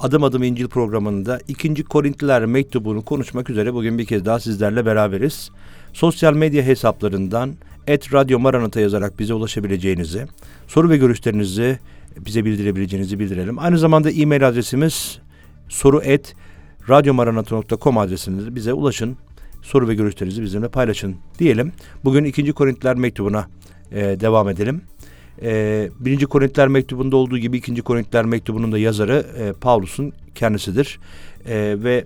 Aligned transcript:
Adım 0.00 0.24
Adım 0.24 0.42
İncil 0.42 0.68
programında 0.68 1.40
2. 1.48 1.84
Korintliler 1.84 2.46
mektubunu 2.46 3.02
konuşmak 3.02 3.50
üzere 3.50 3.74
bugün 3.74 3.98
bir 3.98 4.04
kez 4.04 4.24
daha 4.24 4.40
sizlerle 4.40 4.86
beraberiz. 4.86 5.50
Sosyal 5.92 6.34
medya 6.34 6.62
hesaplarından 6.62 7.54
et 7.86 8.12
Radyo 8.12 8.38
Maranata 8.38 8.80
yazarak 8.80 9.18
bize 9.18 9.34
ulaşabileceğinizi, 9.34 10.26
soru 10.68 10.90
ve 10.90 10.96
görüşlerinizi 10.96 11.78
bize 12.26 12.44
bildirebileceğinizi 12.44 13.18
bildirelim. 13.18 13.58
Aynı 13.58 13.78
zamanda 13.78 14.10
e-mail 14.10 14.48
adresimiz 14.48 15.18
soru 15.68 16.02
et 16.02 16.34
radyomaranata.com 16.88 17.98
adresinde 17.98 18.54
bize 18.54 18.72
ulaşın. 18.72 19.16
Soru 19.62 19.88
ve 19.88 19.94
görüşlerinizi 19.94 20.42
bizimle 20.42 20.68
paylaşın 20.68 21.16
diyelim. 21.38 21.72
Bugün 22.04 22.24
2. 22.24 22.52
Korintliler 22.52 22.96
mektubuna 22.96 23.46
e, 23.92 24.00
devam 24.00 24.48
edelim. 24.48 24.82
E, 25.42 25.88
1. 26.00 26.26
Korintliler 26.26 26.68
mektubunda 26.68 27.16
olduğu 27.16 27.38
gibi 27.38 27.56
2. 27.56 27.82
Korintliler 27.82 28.24
mektubunun 28.24 28.72
da 28.72 28.78
yazarı 28.78 29.26
e, 29.38 29.52
Pavlus'un 29.52 30.12
kendisidir. 30.34 30.98
E, 31.46 31.76
ve 31.82 32.04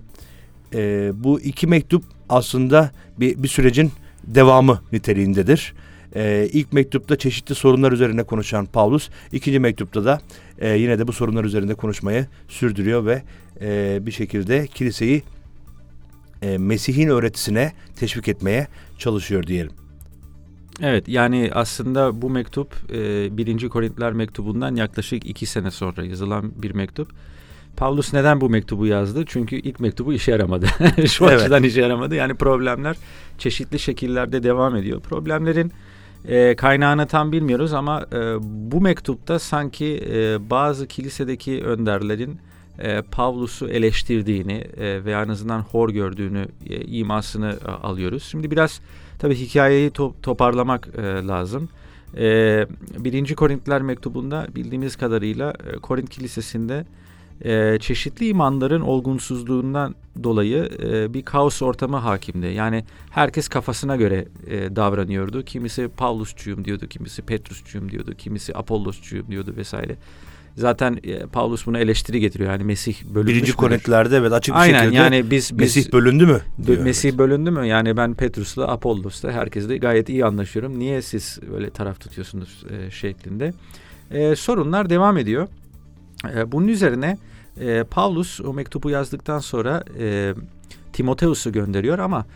e, 0.75 1.12
bu 1.14 1.41
iki 1.41 1.67
mektup 1.67 2.05
aslında 2.28 2.91
bir, 3.20 3.42
bir 3.42 3.48
sürecin 3.48 3.92
devamı 4.25 4.81
niteliğindedir. 4.92 5.75
E, 6.16 6.48
ilk 6.53 6.72
mektupta 6.72 7.16
çeşitli 7.16 7.55
sorunlar 7.55 7.92
üzerine 7.92 8.22
konuşan 8.22 8.66
Paulus, 8.66 9.08
ikinci 9.33 9.58
mektupta 9.58 10.05
da 10.05 10.20
e, 10.58 10.69
yine 10.78 10.98
de 10.98 11.08
bu 11.08 11.12
sorunlar 11.12 11.44
üzerinde 11.44 11.75
konuşmayı 11.75 12.27
sürdürüyor 12.48 13.06
ve 13.06 13.22
e, 13.61 13.98
bir 14.06 14.12
şekilde 14.12 14.67
kiliseyi 14.67 15.22
e, 16.42 16.58
Mesih'in 16.58 17.08
öğretisine 17.08 17.72
teşvik 17.97 18.28
etmeye 18.28 18.67
çalışıyor 18.98 19.47
diyelim. 19.47 19.72
Evet 20.83 21.08
yani 21.08 21.50
aslında 21.55 22.22
bu 22.22 22.30
mektup 22.30 22.92
e, 22.92 23.36
1. 23.36 23.68
Korintiler 23.68 24.13
mektubundan 24.13 24.77
yaklaşık 24.77 25.27
iki 25.27 25.46
sene 25.46 25.70
sonra 25.70 26.05
yazılan 26.05 26.52
bir 26.63 26.70
mektup. 26.70 27.13
Pavlus 27.77 28.13
neden 28.13 28.40
bu 28.40 28.51
mektubu 28.51 28.86
yazdı? 28.86 29.24
Çünkü 29.27 29.57
ilk 29.57 29.80
mektubu 29.80 30.13
işe 30.13 30.30
yaramadı. 30.30 30.67
Şu 31.07 31.24
Evet. 31.24 31.40
açıdan 31.40 31.63
işe 31.63 31.80
yaramadı. 31.80 32.14
Yani 32.14 32.34
problemler 32.34 32.96
çeşitli 33.39 33.79
şekillerde 33.79 34.42
devam 34.42 34.77
ediyor. 34.77 35.01
Problemlerin 35.01 35.73
e, 36.29 36.57
kaynağını 36.57 37.07
tam 37.07 37.33
bilmiyoruz 37.33 37.73
ama 37.73 38.07
e, 38.13 38.36
bu 38.42 38.81
mektupta 38.81 39.39
sanki 39.39 40.05
e, 40.13 40.51
bazı 40.51 40.86
kilisedeki 40.86 41.64
önderlerin 41.64 42.39
e, 42.79 43.03
Pavlus'u 43.03 43.69
eleştirdiğini 43.69 44.64
e, 44.77 45.05
ve 45.05 45.13
en 45.13 45.29
azından 45.29 45.61
hor 45.61 45.91
gördüğünü 45.91 46.47
e, 46.70 46.81
imasını 46.81 47.58
e, 47.67 47.70
alıyoruz. 47.70 48.23
Şimdi 48.23 48.51
biraz 48.51 48.81
tabii 49.19 49.35
hikayeyi 49.35 49.91
to- 49.91 50.13
toparlamak 50.23 50.89
e, 50.98 51.03
lazım. 51.03 51.69
E, 52.17 52.67
1. 52.98 53.35
Korintliler 53.35 53.83
mektubunda 53.83 54.47
bildiğimiz 54.55 54.97
kadarıyla 54.97 55.55
e, 55.73 55.77
Korint 55.77 56.11
Kilisesi'nde 56.11 56.85
e, 57.45 57.78
çeşitli 57.78 58.28
imanların 58.28 58.80
olgunsuzluğundan 58.80 59.95
dolayı 60.24 60.68
e, 60.83 61.14
bir 61.14 61.23
kaos 61.23 61.62
ortamı 61.62 61.96
hakimdi. 61.96 62.46
Yani 62.46 62.84
herkes 63.11 63.48
kafasına 63.48 63.96
göre 63.96 64.28
e, 64.46 64.77
davranıyordu. 64.77 65.45
Kimisi 65.45 65.89
Pavlusçuyum 65.89 66.64
diyordu, 66.64 66.86
kimisi 66.89 67.23
Petrusçuyum 67.23 67.90
diyordu, 67.90 68.14
kimisi 68.18 68.56
Apollosçuyum 68.56 69.27
diyordu 69.28 69.55
vesaire. 69.56 69.96
Zaten 70.56 71.01
e, 71.02 71.18
Paulus 71.18 71.67
buna 71.67 71.78
eleştiri 71.78 72.20
getiriyor. 72.20 72.51
Yani 72.51 72.64
Mesih 72.64 73.05
bölünmüş 73.05 73.27
Birinci 73.27 73.40
müdür? 73.40 73.52
Korintlilerde 73.52 74.17
evet 74.17 74.33
açık 74.33 74.55
bir 74.55 74.61
Aynen 74.61 74.83
şekilde 74.83 74.96
yani 74.96 75.30
biz, 75.30 75.52
biz 75.52 75.77
Mesih 75.77 75.92
bölündü 75.92 76.27
mü? 76.27 76.40
Diyor. 76.67 76.83
Mesih 76.83 77.18
bölündü 77.18 77.51
mü? 77.51 77.67
Yani 77.67 77.96
ben 77.96 78.14
Petrus'la 78.14 78.68
Apollos'la 78.68 79.33
herkesle 79.33 79.78
gayet 79.78 80.08
iyi 80.08 80.24
anlaşıyorum. 80.24 80.78
Niye 80.78 81.02
siz 81.02 81.39
öyle 81.55 81.70
taraf 81.70 82.01
tutuyorsunuz 82.01 82.64
e, 82.70 82.90
şeklinde. 82.90 83.52
E, 84.11 84.36
sorunlar 84.36 84.90
devam 84.90 85.17
ediyor. 85.17 85.48
E, 86.36 86.52
bunun 86.52 86.68
üzerine 86.68 87.18
e, 87.60 87.84
Paulus 87.84 88.40
o 88.40 88.52
mektubu 88.54 88.90
yazdıktan 88.90 89.38
sonra 89.38 89.84
e, 89.98 90.34
Timoteus'u 90.92 91.52
gönderiyor 91.52 91.98
ama 91.98 92.26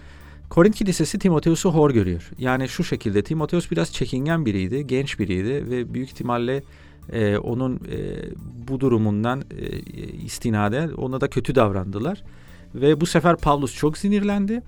Korint 0.50 0.74
Kilisesi 0.76 1.18
Timoteus'u 1.18 1.70
hor 1.70 1.90
görüyor. 1.90 2.30
Yani 2.38 2.68
şu 2.68 2.84
şekilde 2.84 3.22
Timoteus 3.22 3.70
biraz 3.70 3.92
çekingen 3.92 4.46
biriydi, 4.46 4.86
genç 4.86 5.18
biriydi 5.18 5.70
ve 5.70 5.94
büyük 5.94 6.08
ihtimalle 6.08 6.62
e, 7.12 7.36
onun 7.36 7.76
e, 7.76 7.78
bu 8.68 8.80
durumundan 8.80 9.44
e, 9.58 9.66
istinaden 10.24 10.88
ona 10.88 11.20
da 11.20 11.30
kötü 11.30 11.54
davrandılar. 11.54 12.22
Ve 12.74 13.00
bu 13.00 13.06
sefer 13.06 13.36
Pavlus 13.36 13.74
çok 13.74 13.98
sinirlendi 13.98 14.62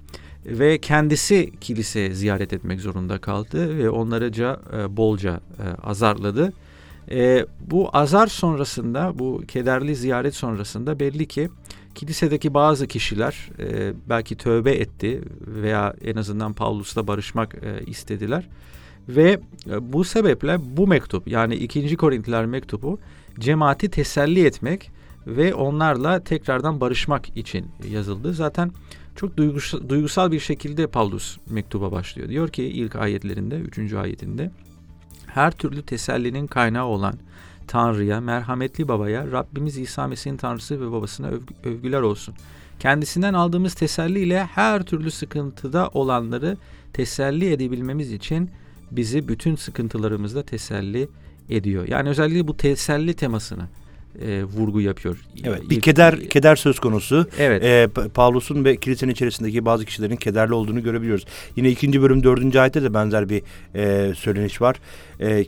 ve 0.47 0.79
kendisi 0.79 1.53
kilise 1.61 2.15
ziyaret 2.15 2.53
etmek 2.53 2.81
zorunda 2.81 3.19
kaldı 3.19 3.79
ve 3.79 3.91
onlarca 3.91 4.61
e, 4.77 4.97
bolca 4.97 5.41
e, 5.59 5.83
azarladı. 5.83 6.53
E, 7.11 7.47
bu 7.61 7.89
azar 7.93 8.27
sonrasında, 8.27 9.19
bu 9.19 9.43
kederli 9.49 9.97
ziyaret 9.97 10.35
sonrasında 10.35 11.01
belli 11.01 11.27
ki 11.27 11.49
kilisedeki 11.95 12.55
bazı 12.55 12.87
kişiler 12.87 13.51
e, 13.59 13.93
belki 14.09 14.37
tövbe 14.37 14.73
etti 14.73 15.23
veya 15.41 15.95
en 16.05 16.17
azından 16.17 16.53
Pavlus'la 16.53 17.07
barışmak 17.07 17.55
e, 17.55 17.85
istediler. 17.87 18.49
Ve 19.09 19.41
e, 19.71 19.93
bu 19.93 20.05
sebeple 20.05 20.59
bu 20.77 20.87
mektup 20.87 21.29
yani 21.29 21.55
2. 21.55 21.97
Korintliler 21.97 22.47
mektubu 22.47 22.99
cemaati 23.39 23.89
teselli 23.91 24.47
etmek 24.47 24.91
ve 25.27 25.55
onlarla 25.55 26.25
tekrardan 26.25 26.81
barışmak 26.81 27.37
için 27.37 27.67
yazıldı. 27.91 28.35
Zaten 28.35 28.71
çok 29.17 29.37
duygusal, 29.37 29.89
duygusal 29.89 30.33
bir 30.33 30.41
şekilde 30.41 30.87
Paulus 30.87 31.37
mektuba 31.51 31.93
başlıyor. 31.93 32.29
Diyor 32.29 32.49
ki 32.49 32.65
ilk 32.65 32.97
ayetlerinde, 32.97 33.57
3. 33.57 33.93
ayetinde 33.93 34.51
her 35.37 35.51
türlü 35.51 35.83
tesellinin 35.83 36.47
kaynağı 36.47 36.87
olan 36.87 37.15
Tanrı'ya, 37.67 38.21
merhametli 38.21 38.89
babaya, 38.89 39.33
Rabbimiz 39.33 39.79
İsa 39.79 40.07
Mesih'in 40.07 40.37
Tanrısı 40.37 40.81
ve 40.81 40.93
babasına 40.93 41.29
övgü- 41.29 41.69
övgüler 41.69 42.01
olsun. 42.01 42.35
Kendisinden 42.79 43.35
aldığımız 43.35 43.75
teselliyle 43.75 44.45
her 44.45 44.83
türlü 44.83 45.11
sıkıntıda 45.11 45.89
olanları 45.89 46.57
teselli 46.93 47.53
edebilmemiz 47.53 48.13
için 48.13 48.51
bizi 48.91 49.29
bütün 49.29 49.57
sıkıntılarımızda 49.57 50.43
teselli 50.43 51.09
ediyor. 51.51 51.89
Yani 51.89 52.09
özellikle 52.09 52.49
bu 52.49 52.57
teselli 52.57 53.15
temasına 53.15 53.69
e, 54.23 54.45
vurgu 54.45 54.81
yapıyor. 54.81 55.17
Evet, 55.45 55.71
bir 55.71 55.77
İlk- 55.77 55.83
keder 55.83 56.21
keder 56.29 56.57
söz 56.57 56.79
konusu. 56.79 57.27
Evet. 57.39 57.63
Pa- 57.63 58.09
Pavlus'un 58.09 58.65
ve 58.65 58.77
kilisenin 58.77 59.13
içerisindeki 59.13 59.65
bazı 59.65 59.85
kişilerin 59.85 60.17
kederli 60.17 60.55
olduğunu 60.55 60.83
görebiliyoruz. 60.83 61.25
Yine 61.57 61.71
ikinci 61.71 62.03
bölüm 62.03 62.23
dördüncü 62.23 62.59
ayette 62.59 62.83
de 62.83 62.95
benzer 62.95 63.29
bir 63.29 63.43
e, 63.75 64.15
söyleniş 64.15 64.61
var. 64.61 64.77
E, 65.21 65.45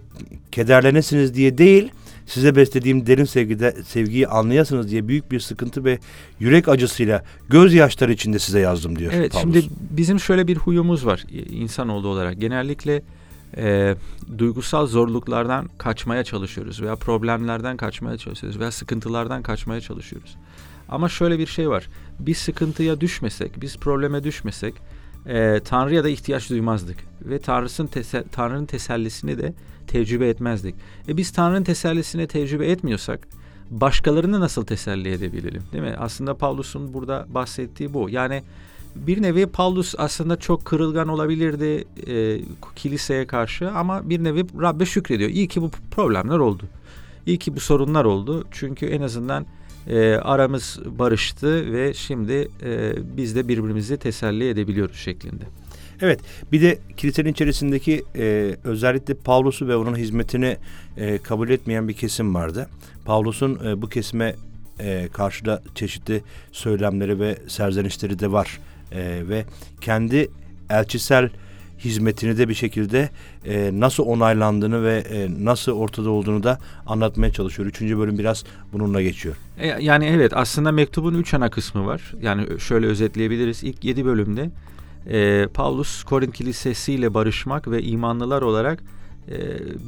kederlenesiniz 0.52 1.34
diye 1.34 1.58
değil, 1.58 1.88
size 2.26 2.56
beslediğim 2.56 3.06
derin 3.06 3.24
sevgide 3.24 3.74
sevgiyi 3.86 4.28
anlayasınız 4.28 4.90
diye 4.90 5.08
büyük 5.08 5.32
bir 5.32 5.40
sıkıntı 5.40 5.84
ve 5.84 5.98
yürek 6.40 6.68
acısıyla 6.68 7.24
gözyaşları 7.48 8.12
içinde 8.12 8.38
size 8.38 8.60
yazdım 8.60 8.98
diyor. 8.98 9.12
Evet 9.16 9.32
Pavlus. 9.32 9.42
şimdi 9.54 9.74
bizim 9.90 10.20
şöyle 10.20 10.46
bir 10.46 10.56
huyumuz 10.56 11.06
var 11.06 11.24
e, 11.32 11.38
insanoğlu 11.38 12.08
olarak. 12.08 12.40
Genellikle 12.40 13.02
e, 13.56 13.96
duygusal 14.38 14.86
zorluklardan 14.86 15.68
kaçmaya 15.78 16.24
çalışıyoruz 16.24 16.82
veya 16.82 16.96
problemlerden 16.96 17.76
kaçmaya 17.76 18.18
çalışıyoruz 18.18 18.60
veya 18.60 18.70
sıkıntılardan 18.70 19.42
kaçmaya 19.42 19.80
çalışıyoruz. 19.80 20.36
Ama 20.88 21.08
şöyle 21.08 21.38
bir 21.38 21.46
şey 21.46 21.70
var. 21.70 21.88
Biz 22.20 22.38
sıkıntıya 22.38 23.00
düşmesek, 23.00 23.60
biz 23.60 23.76
probleme 23.76 24.24
düşmesek 24.24 24.74
e, 25.26 25.60
Tanrı'ya 25.64 26.04
da 26.04 26.08
ihtiyaç 26.08 26.50
duymazdık. 26.50 26.96
Ve 27.22 27.38
Tanrı'nın 27.38 27.88
tese 27.88 28.24
Tanrı'nın 28.32 28.66
tesellisini 28.66 29.38
de 29.38 29.54
tecrübe 29.86 30.28
etmezdik. 30.28 30.74
E 31.08 31.16
biz 31.16 31.32
Tanrı'nın 31.32 31.64
tesellisini 31.64 32.26
tecrübe 32.26 32.66
etmiyorsak 32.66 33.28
başkalarını 33.70 34.40
nasıl 34.40 34.66
teselli 34.66 35.12
edebilelim? 35.12 35.62
Değil 35.72 35.84
mi? 35.84 35.94
Aslında 35.98 36.34
Paulus'un 36.34 36.94
burada 36.94 37.26
bahsettiği 37.28 37.94
bu. 37.94 38.10
Yani 38.10 38.42
bir 39.06 39.22
nevi 39.22 39.46
Paulus 39.46 39.94
aslında 39.98 40.36
çok 40.36 40.64
kırılgan 40.64 41.08
olabilirdi 41.08 41.84
e, 42.06 42.40
kiliseye 42.76 43.26
karşı 43.26 43.70
ama 43.70 44.10
bir 44.10 44.24
nevi 44.24 44.44
Rabbe 44.60 44.86
şükrediyor. 44.86 45.30
İyi 45.30 45.48
ki 45.48 45.62
bu 45.62 45.70
problemler 45.90 46.38
oldu. 46.38 46.64
İyi 47.26 47.38
ki 47.38 47.56
bu 47.56 47.60
sorunlar 47.60 48.04
oldu. 48.04 48.44
Çünkü 48.50 48.86
en 48.86 49.02
azından 49.02 49.46
e, 49.88 50.14
aramız 50.14 50.78
barıştı 50.98 51.72
ve 51.72 51.94
şimdi 51.94 52.48
e, 52.62 52.92
biz 53.16 53.36
de 53.36 53.48
birbirimizi 53.48 53.96
teselli 53.96 54.48
edebiliyoruz 54.48 54.96
şeklinde. 54.96 55.44
Evet 56.00 56.20
bir 56.52 56.62
de 56.62 56.78
kilisenin 56.96 57.32
içerisindeki 57.32 58.04
e, 58.16 58.56
özellikle 58.64 59.14
Pavlus'u 59.14 59.68
ve 59.68 59.76
onun 59.76 59.96
hizmetini 59.96 60.56
e, 60.96 61.18
kabul 61.18 61.48
etmeyen 61.48 61.88
bir 61.88 61.92
kesim 61.92 62.34
vardı. 62.34 62.68
Pavlus'un 63.04 63.66
e, 63.66 63.82
bu 63.82 63.88
kesime 63.88 64.34
e, 64.80 65.08
karşı 65.12 65.44
da 65.44 65.62
çeşitli 65.74 66.22
söylemleri 66.52 67.20
ve 67.20 67.38
serzenişleri 67.48 68.18
de 68.18 68.32
var. 68.32 68.60
E, 68.92 69.28
ve 69.28 69.44
kendi 69.80 70.30
elçisel 70.70 71.30
hizmetini 71.78 72.38
de 72.38 72.48
bir 72.48 72.54
şekilde 72.54 73.10
e, 73.44 73.70
nasıl 73.72 74.04
onaylandığını 74.04 74.84
ve 74.84 75.04
e, 75.10 75.44
nasıl 75.44 75.72
ortada 75.72 76.10
olduğunu 76.10 76.42
da 76.42 76.58
anlatmaya 76.86 77.32
çalışıyor. 77.32 77.68
Üçüncü 77.68 77.98
bölüm 77.98 78.18
biraz 78.18 78.44
bununla 78.72 79.02
geçiyor. 79.02 79.34
E, 79.58 79.66
yani 79.66 80.04
evet 80.04 80.32
aslında 80.34 80.72
mektubun 80.72 81.14
üç 81.14 81.34
ana 81.34 81.50
kısmı 81.50 81.86
var. 81.86 82.14
Yani 82.22 82.60
şöyle 82.60 82.86
özetleyebiliriz. 82.86 83.64
İlk 83.64 83.84
yedi 83.84 84.04
bölümde 84.04 84.50
e, 85.10 85.46
Paulus 85.54 86.04
Korint 86.04 86.34
Kilisesi 86.34 86.92
ile 86.92 87.14
barışmak 87.14 87.70
ve 87.70 87.82
imanlılar 87.82 88.42
olarak 88.42 88.82
e, 89.30 89.36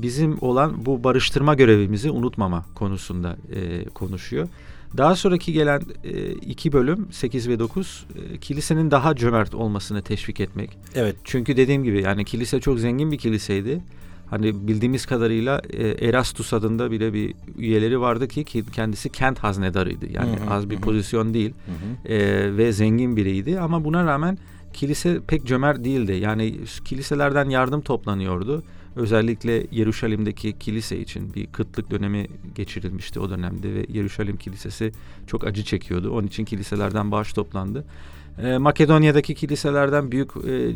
bizim 0.03 0.39
olan 0.41 0.87
bu 0.87 1.05
barıştırma 1.05 1.55
görevimizi 1.55 2.11
unutmama 2.11 2.65
konusunda 2.75 3.37
e, 3.55 3.85
konuşuyor. 3.85 4.49
Daha 4.97 5.17
sonraki 5.17 5.53
gelen 5.53 5.83
e, 6.05 6.31
iki 6.33 6.73
bölüm 6.73 7.09
8 7.13 7.49
ve 7.49 7.59
9 7.59 8.07
e, 8.15 8.39
kilisenin 8.39 8.91
daha 8.91 9.17
cömert 9.17 9.55
olmasını 9.55 10.03
teşvik 10.03 10.41
etmek. 10.41 10.79
Evet. 10.95 11.17
Çünkü 11.25 11.57
dediğim 11.57 11.85
gibi 11.85 12.03
yani 12.03 12.25
kilise 12.25 12.61
çok 12.61 12.79
zengin 12.79 13.13
bir 13.13 13.19
kiliseydi. 13.19 13.81
Hani 14.31 14.69
bildiğimiz 14.69 15.07
kadarıyla 15.07 15.63
e, 15.71 16.09
Erastus 16.09 16.53
adında 16.53 16.91
bile 16.91 17.13
bir 17.13 17.35
üyeleri 17.59 18.01
vardı 18.01 18.29
ki 18.29 18.45
kendisi 18.73 19.09
kent 19.09 19.39
haznedarıydı. 19.39 20.13
Yani 20.13 20.37
hı 20.37 20.45
hı, 20.45 20.51
az 20.51 20.71
bir 20.71 20.77
hı. 20.77 20.81
pozisyon 20.81 21.35
değil 21.35 21.55
hı 21.67 22.09
hı. 22.09 22.13
E, 22.13 22.57
ve 22.57 22.73
zengin 22.73 23.17
biriydi 23.17 23.61
ama 23.61 23.85
buna 23.85 24.05
rağmen 24.05 24.39
kilise 24.73 25.21
pek 25.27 25.47
cömert 25.47 25.85
değildi. 25.85 26.13
Yani 26.13 26.55
kiliselerden 26.85 27.49
yardım 27.49 27.81
toplanıyordu. 27.81 28.63
Özellikle 28.97 29.67
Yeruşalim'deki 29.71 30.59
kilise 30.59 30.99
için 30.99 31.35
bir 31.35 31.47
kıtlık 31.47 31.91
dönemi 31.91 32.27
geçirilmişti 32.55 33.21
o 33.21 33.31
dönemde 33.31 33.75
ve 33.75 33.87
Yeruşalim 33.89 34.37
Kilisesi 34.37 34.93
çok 35.27 35.47
acı 35.47 35.65
çekiyordu. 35.65 36.11
Onun 36.11 36.27
için 36.27 36.45
kiliselerden 36.45 37.11
bağış 37.11 37.33
toplandı. 37.33 37.85
Ee, 38.43 38.59
Makedonya'daki 38.59 39.35
kiliselerden 39.35 40.13
büyük 40.13 40.31
e, 40.37 40.75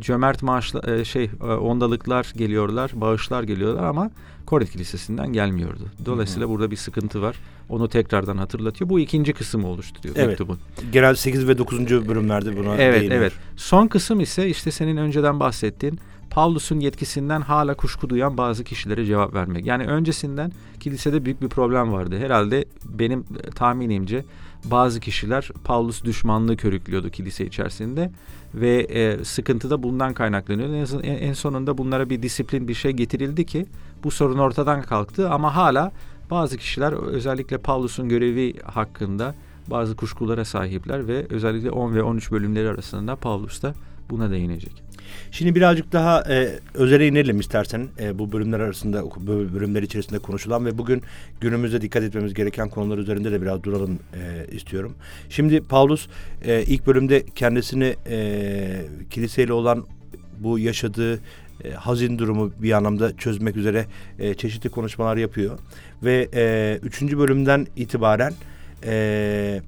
cömert 0.00 0.42
maaşla 0.42 0.92
e, 0.92 1.04
şey 1.04 1.30
e, 1.40 1.44
ondalıklar 1.44 2.32
geliyorlar, 2.36 2.90
bağışlar 2.94 3.42
geliyorlar 3.42 3.84
ama 3.84 4.10
Korint 4.46 4.70
Kilisesi'nden 4.70 5.32
gelmiyordu. 5.32 5.82
Dolayısıyla 6.06 6.42
hı 6.42 6.50
hı. 6.50 6.54
burada 6.54 6.70
bir 6.70 6.76
sıkıntı 6.76 7.22
var. 7.22 7.36
Onu 7.68 7.88
tekrardan 7.88 8.36
hatırlatıyor. 8.36 8.90
Bu 8.90 9.00
ikinci 9.00 9.32
kısmı 9.32 9.66
oluşturuyor 9.66 10.14
evet. 10.16 10.28
mektubun. 10.28 10.58
Genel 10.92 11.14
8 11.14 11.48
ve 11.48 11.58
9. 11.58 12.08
bölümlerde 12.08 12.56
buna 12.56 12.76
Evet, 12.76 13.00
değiniyor. 13.00 13.20
evet. 13.20 13.32
Son 13.56 13.86
kısım 13.86 14.20
ise 14.20 14.48
işte 14.48 14.70
senin 14.70 14.96
önceden 14.96 15.40
bahsettiğin 15.40 16.00
Paulus'un 16.30 16.80
yetkisinden 16.80 17.40
hala 17.40 17.74
kuşku 17.74 18.10
duyan 18.10 18.36
bazı 18.36 18.64
kişilere 18.64 19.06
cevap 19.06 19.34
vermek. 19.34 19.66
Yani 19.66 19.86
öncesinden 19.86 20.52
kilisede 20.80 21.24
büyük 21.24 21.42
bir 21.42 21.48
problem 21.48 21.92
vardı. 21.92 22.18
Herhalde 22.18 22.64
benim 22.84 23.20
e, 23.20 23.50
tahminimce 23.50 24.24
bazı 24.64 25.00
kişiler 25.00 25.50
Paulus 25.64 26.04
düşmanlığı 26.04 26.56
körüklüyordu 26.56 27.10
kilise 27.10 27.46
içerisinde 27.46 28.10
ve 28.54 28.80
e, 28.80 29.24
sıkıntı 29.24 29.70
da 29.70 29.82
bundan 29.82 30.14
kaynaklanıyor. 30.14 30.68
En, 31.02 31.02
en 31.02 31.32
sonunda 31.32 31.78
bunlara 31.78 32.10
bir 32.10 32.22
disiplin 32.22 32.68
bir 32.68 32.74
şey 32.74 32.92
getirildi 32.92 33.46
ki 33.46 33.66
bu 34.04 34.10
sorun 34.10 34.38
ortadan 34.38 34.82
kalktı 34.82 35.30
ama 35.30 35.56
hala 35.56 35.92
bazı 36.30 36.56
kişiler 36.56 36.92
özellikle 36.92 37.58
Paulus'un 37.58 38.08
görevi 38.08 38.60
hakkında 38.60 39.34
bazı 39.70 39.96
kuşkulara 39.96 40.44
sahipler 40.44 41.08
ve 41.08 41.26
özellikle 41.30 41.70
10 41.70 41.94
ve 41.94 42.02
13 42.02 42.32
bölümleri 42.32 42.68
arasında 42.68 43.16
Paulus 43.16 43.62
da 43.62 43.74
buna 44.10 44.30
değinecek. 44.30 44.85
Şimdi 45.30 45.54
birazcık 45.54 45.92
daha 45.92 46.24
e, 46.32 46.58
özele 46.74 47.08
inelim 47.08 47.40
istersen 47.40 47.88
e, 48.00 48.18
bu 48.18 48.32
bölümler 48.32 48.60
arasında 48.60 49.04
bölümler 49.26 49.82
içerisinde 49.82 50.18
konuşulan 50.18 50.66
ve 50.66 50.78
bugün 50.78 51.02
günümüzde 51.40 51.80
dikkat 51.80 52.02
etmemiz 52.02 52.34
gereken 52.34 52.68
konular 52.68 52.98
üzerinde 52.98 53.32
de 53.32 53.42
biraz 53.42 53.62
duralım 53.62 53.98
e, 54.14 54.54
istiyorum. 54.56 54.94
Şimdi 55.28 55.60
Paulus 55.60 56.08
e, 56.44 56.62
ilk 56.62 56.86
bölümde 56.86 57.26
kendisini 57.34 57.96
e, 58.06 58.86
kiliseyle 59.10 59.52
olan 59.52 59.86
bu 60.38 60.58
yaşadığı 60.58 61.20
e, 61.64 61.70
hazin 61.70 62.18
durumu 62.18 62.52
bir 62.58 62.72
anlamda 62.72 63.16
çözmek 63.16 63.56
üzere 63.56 63.86
e, 64.18 64.34
çeşitli 64.34 64.70
konuşmalar 64.70 65.16
yapıyor 65.16 65.58
ve 66.02 66.28
e, 66.34 66.78
üçüncü 66.82 67.18
bölümden 67.18 67.66
itibaren 67.76 68.32
e, 68.84 69.60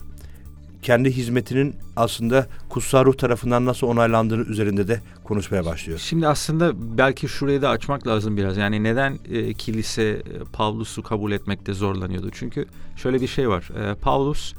kendi 0.82 1.10
hizmetinin 1.10 1.76
aslında 1.96 2.46
kutsal 2.68 3.04
ruh 3.04 3.14
tarafından 3.14 3.66
nasıl 3.66 3.86
onaylandığını 3.86 4.42
üzerinde 4.42 4.88
de 4.88 5.00
konuşmaya 5.24 5.64
başlıyor. 5.64 5.98
Şimdi 5.98 6.28
aslında 6.28 6.98
belki 6.98 7.28
şurayı 7.28 7.62
da 7.62 7.68
açmak 7.68 8.06
lazım 8.06 8.36
biraz. 8.36 8.56
Yani 8.56 8.82
neden 8.82 9.18
e, 9.30 9.54
kilise 9.54 10.02
e, 10.02 10.22
Pavlus'u 10.52 11.02
kabul 11.02 11.32
etmekte 11.32 11.72
zorlanıyordu? 11.72 12.30
Çünkü 12.32 12.66
şöyle 12.96 13.20
bir 13.20 13.26
şey 13.26 13.48
var. 13.48 13.70
E, 13.80 13.94
Pavlus 13.94 14.54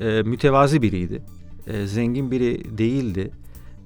e, 0.00 0.22
mütevazi 0.22 0.82
biriydi. 0.82 1.22
E, 1.66 1.86
zengin 1.86 2.30
biri 2.30 2.78
değildi 2.78 3.30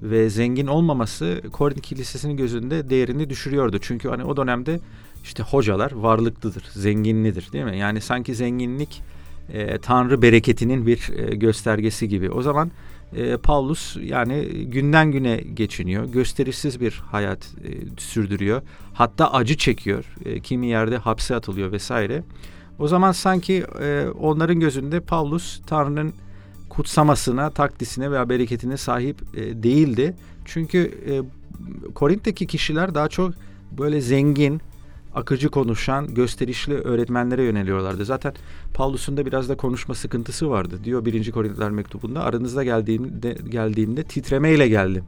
ve 0.01 0.29
zengin 0.29 0.67
olmaması 0.67 1.41
Korint 1.51 1.81
Kilisesi'nin 1.81 2.37
gözünde 2.37 2.89
değerini 2.89 3.29
düşürüyordu. 3.29 3.79
Çünkü 3.81 4.09
hani 4.09 4.23
o 4.23 4.37
dönemde 4.37 4.79
işte 5.23 5.43
hocalar 5.43 5.91
varlıklıdır, 5.91 6.63
zenginlidir 6.71 7.51
değil 7.53 7.65
mi? 7.65 7.77
Yani 7.77 8.01
sanki 8.01 8.35
zenginlik 8.35 9.01
e, 9.49 9.77
Tanrı 9.77 10.21
bereketinin 10.21 10.87
bir 10.87 11.11
e, 11.17 11.35
göstergesi 11.35 12.09
gibi. 12.09 12.31
O 12.31 12.41
zaman 12.41 12.71
e, 13.15 13.37
Paulus 13.37 13.97
yani 14.01 14.45
günden 14.65 15.11
güne 15.11 15.35
geçiniyor. 15.35 16.05
Gösterişsiz 16.05 16.81
bir 16.81 16.91
hayat 17.11 17.39
e, 17.39 17.69
sürdürüyor. 17.97 18.61
Hatta 18.93 19.33
acı 19.33 19.57
çekiyor. 19.57 20.05
E, 20.25 20.39
kimi 20.39 20.67
yerde 20.67 20.97
hapse 20.97 21.35
atılıyor 21.35 21.71
vesaire. 21.71 22.23
O 22.79 22.87
zaman 22.87 23.11
sanki 23.11 23.65
e, 23.81 24.05
onların 24.19 24.59
gözünde 24.59 24.99
Paulus 24.99 25.61
Tanrı'nın 25.67 26.13
kutsamasına, 26.69 27.49
takdisine 27.49 28.11
veya 28.11 28.29
bereketine 28.29 28.77
sahip 28.77 29.21
e, 29.37 29.63
değildi. 29.63 30.15
Çünkü 30.45 30.79
e, 31.09 31.11
Korint'teki 31.93 32.47
kişiler 32.47 32.95
daha 32.95 33.09
çok 33.09 33.33
böyle 33.77 34.01
zengin, 34.01 34.61
akıcı 35.15 35.49
konuşan, 35.49 36.13
gösterişli 36.13 36.73
öğretmenlere 36.73 37.43
yöneliyorlardı. 37.43 38.05
Zaten 38.05 38.33
Paulus'un 38.73 39.17
da 39.17 39.25
biraz 39.25 39.49
da 39.49 39.57
konuşma 39.57 39.95
sıkıntısı 39.95 40.49
vardı. 40.49 40.79
Diyor 40.83 41.05
1. 41.05 41.31
Korintiler 41.31 41.71
mektubunda 41.71 42.23
aranızda 42.23 42.63
geldiğimde, 42.63 43.37
geldiğimde 43.49 44.03
titremeyle 44.03 44.67
geldim. 44.67 45.03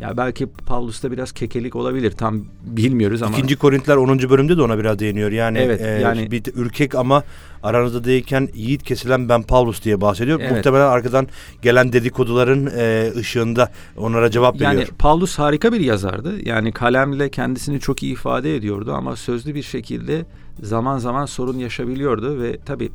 Ya 0.00 0.16
belki 0.16 0.46
Paulus'ta 0.46 1.12
biraz 1.12 1.32
kekelik 1.32 1.76
olabilir. 1.76 2.10
Tam 2.10 2.44
bilmiyoruz 2.62 3.22
ama. 3.22 3.36
İkinci 3.36 3.56
Korintler 3.56 3.96
10. 3.96 4.18
bölümde 4.18 4.56
de 4.56 4.62
ona 4.62 4.78
biraz 4.78 4.98
değiniyor. 4.98 5.32
Yani, 5.32 5.58
evet, 5.58 5.80
e, 5.80 5.86
yani 5.88 6.30
bir 6.30 6.42
ürkek 6.54 6.94
ama 6.94 7.22
aranızda 7.62 8.04
değilken 8.04 8.48
yiğit 8.54 8.82
kesilen 8.82 9.28
ben 9.28 9.42
Paulus 9.42 9.84
diye 9.84 10.00
bahsediyor. 10.00 10.40
Evet. 10.40 10.52
Muhtemelen 10.52 10.86
arkadan 10.86 11.28
gelen 11.62 11.92
dedikoduların 11.92 12.70
e, 12.76 13.12
ışığında 13.16 13.70
onlara 13.96 14.30
cevap 14.30 14.54
veriyor. 14.54 14.72
Yani 14.72 14.86
Paulus 14.98 15.38
harika 15.38 15.72
bir 15.72 15.80
yazardı. 15.80 16.48
Yani 16.48 16.72
kalemle 16.72 17.30
kendisini 17.30 17.80
çok 17.80 18.02
iyi 18.02 18.12
ifade 18.12 18.56
ediyordu 18.56 18.92
ama 18.92 19.16
sözlü 19.16 19.54
bir 19.54 19.62
şekilde 19.62 20.24
zaman 20.62 20.98
zaman 20.98 21.26
sorun 21.26 21.58
yaşabiliyordu 21.58 22.42
ve 22.42 22.58
tabii 22.66 22.90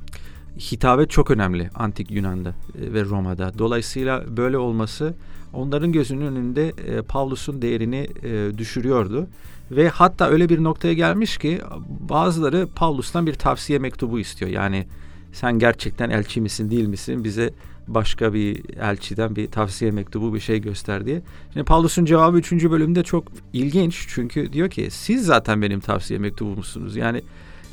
hitabet 0.60 1.10
çok 1.10 1.32
önemli 1.32 1.70
antik 1.76 2.12
Yunan'da 2.12 2.50
e, 2.50 2.94
ve 2.94 3.06
Roma'da. 3.06 3.52
Dolayısıyla 3.58 4.24
böyle 4.38 4.58
olması 4.58 5.14
onların 5.54 5.92
gözünün 5.92 6.26
önünde 6.26 6.70
e, 6.70 7.02
Pavlus'un 7.02 7.62
değerini 7.62 8.08
e, 8.24 8.58
düşürüyordu. 8.58 9.28
Ve 9.72 9.90
hatta 9.90 10.30
öyle 10.30 10.50
bir 10.50 10.64
noktaya 10.64 10.94
gelmiş 10.94 11.38
ki 11.38 11.62
bazıları 12.10 12.68
Pavlus'tan 12.76 13.28
bir 13.28 13.34
tavsiye 13.34 13.80
mektubu 13.80 14.20
istiyor. 14.20 14.52
Yani 14.52 14.86
sen 15.34 15.60
gerçekten 15.60 16.10
elçi 16.10 16.42
misin 16.42 16.72
değil 16.72 16.88
misin 16.88 17.24
bize 17.24 17.54
başka 17.88 18.34
bir 18.34 18.62
elçiden 18.80 19.36
bir 19.36 19.48
tavsiye 19.48 19.92
mektubu 19.92 20.34
bir 20.34 20.40
şey 20.40 20.62
göster 20.62 21.06
diye. 21.06 21.22
Şimdi 21.54 21.66
Pavlus'un 21.66 22.06
cevabı 22.06 22.38
3. 22.38 22.52
bölümde 22.52 23.04
çok 23.04 23.24
ilginç. 23.54 24.06
Çünkü 24.10 24.54
diyor 24.54 24.70
ki 24.70 24.88
siz 24.92 25.26
zaten 25.26 25.62
benim 25.62 25.80
tavsiye 25.80 26.20
mektubumsunuz. 26.20 26.96
Yani 26.96 27.22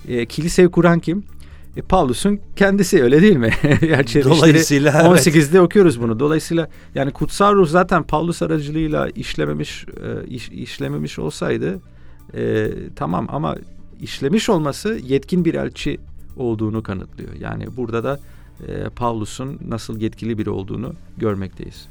e, 0.09 0.27
kiliseyi 0.27 0.71
kuran 0.71 1.01
kim? 1.01 1.25
E, 1.77 1.83
Pavlus'un 1.83 2.41
kendisi 2.57 3.03
öyle 3.03 3.23
değil 3.23 3.37
mi? 3.37 3.51
Dolayısıyla 4.25 4.93
18'de 4.93 5.39
evet. 5.39 5.61
okuyoruz 5.61 6.03
bunu. 6.03 6.21
Dolayısıyla 6.21 6.69
yani 6.95 7.11
kutsal 7.11 7.55
ruh 7.55 7.69
zaten 7.69 8.03
Pavlus 8.03 8.43
aracılığıyla 8.43 9.09
işlememiş 9.09 9.87
e, 9.89 10.27
iş, 10.27 10.49
işlememiş 10.49 11.19
olsaydı 11.19 11.81
e, 12.35 12.71
tamam 12.97 13.27
ama 13.31 13.57
işlemiş 14.01 14.49
olması 14.49 15.01
yetkin 15.05 15.45
bir 15.45 15.55
elçi 15.55 15.99
olduğunu 16.37 16.83
kanıtlıyor. 16.83 17.31
Yani 17.41 17.77
burada 17.77 18.05
da 18.05 18.21
e, 18.69 18.89
Pavlus'un 18.89 19.59
nasıl 19.69 20.01
yetkili 20.01 20.39
biri 20.39 20.51
olduğunu 20.51 20.95
görmekteyiz. 21.19 21.89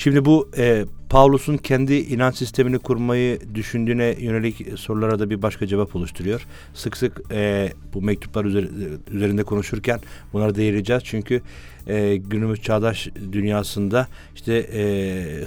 Şimdi 0.00 0.24
bu 0.24 0.48
e, 0.58 0.84
Paulus'un 1.10 1.56
kendi 1.56 1.94
inanç 1.94 2.36
sistemini 2.36 2.78
kurmayı 2.78 3.40
düşündüğüne 3.54 4.14
yönelik 4.18 4.78
sorulara 4.78 5.18
da 5.18 5.30
bir 5.30 5.42
başka 5.42 5.66
cevap 5.66 5.96
oluşturuyor. 5.96 6.46
Sık 6.74 6.96
sık 6.96 7.20
e, 7.30 7.72
bu 7.94 8.02
mektuplar 8.02 8.44
üzerinde 9.10 9.42
konuşurken 9.42 10.00
bunlara 10.32 10.54
değineceğiz. 10.54 11.02
Çünkü 11.04 11.42
e, 11.86 12.16
günümüz 12.16 12.62
çağdaş 12.62 13.08
dünyasında 13.32 14.08
işte 14.34 14.54
e, 14.54 14.82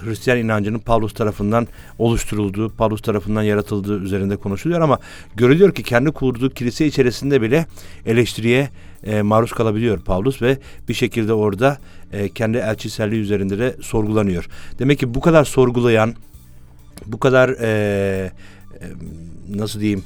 Hristiyan 0.06 0.40
inancının 0.40 0.80
Paulus 0.80 1.14
tarafından 1.14 1.68
oluşturulduğu, 2.00 2.70
Paulus 2.70 3.02
tarafından 3.02 3.44
yaratıldığı 3.44 4.00
üzerinde 4.00 4.36
konuşuluyor 4.36 4.82
ama 4.82 5.00
görülüyor 5.36 5.76
ki 5.76 5.84
kendi 5.84 6.12
kurduğu 6.12 6.50
kilise 6.50 6.86
içerisinde 6.86 7.42
bile 7.42 7.66
eleştiriye 8.06 8.70
e, 9.06 9.22
maruz 9.22 9.52
kalabiliyor 9.52 10.00
Paulus 10.00 10.42
ve 10.42 10.58
bir 10.90 10.94
şekilde 10.94 11.34
orada 11.34 11.78
e, 12.12 12.30
kendi 12.30 12.58
elçiselliği 12.58 13.22
üzerinde 13.22 13.60
de 13.60 13.76
sorgulanıyor. 13.82 14.48
Demek 14.80 15.00
ki 15.00 15.14
bu 15.14 15.22
kadar 15.22 15.44
sorgulayan, 15.44 16.14
bu 17.06 17.20
kadar 17.20 17.50
e, 17.50 17.68
e, 17.68 18.86
nasıl 19.50 19.80
diyeyim 19.80 20.04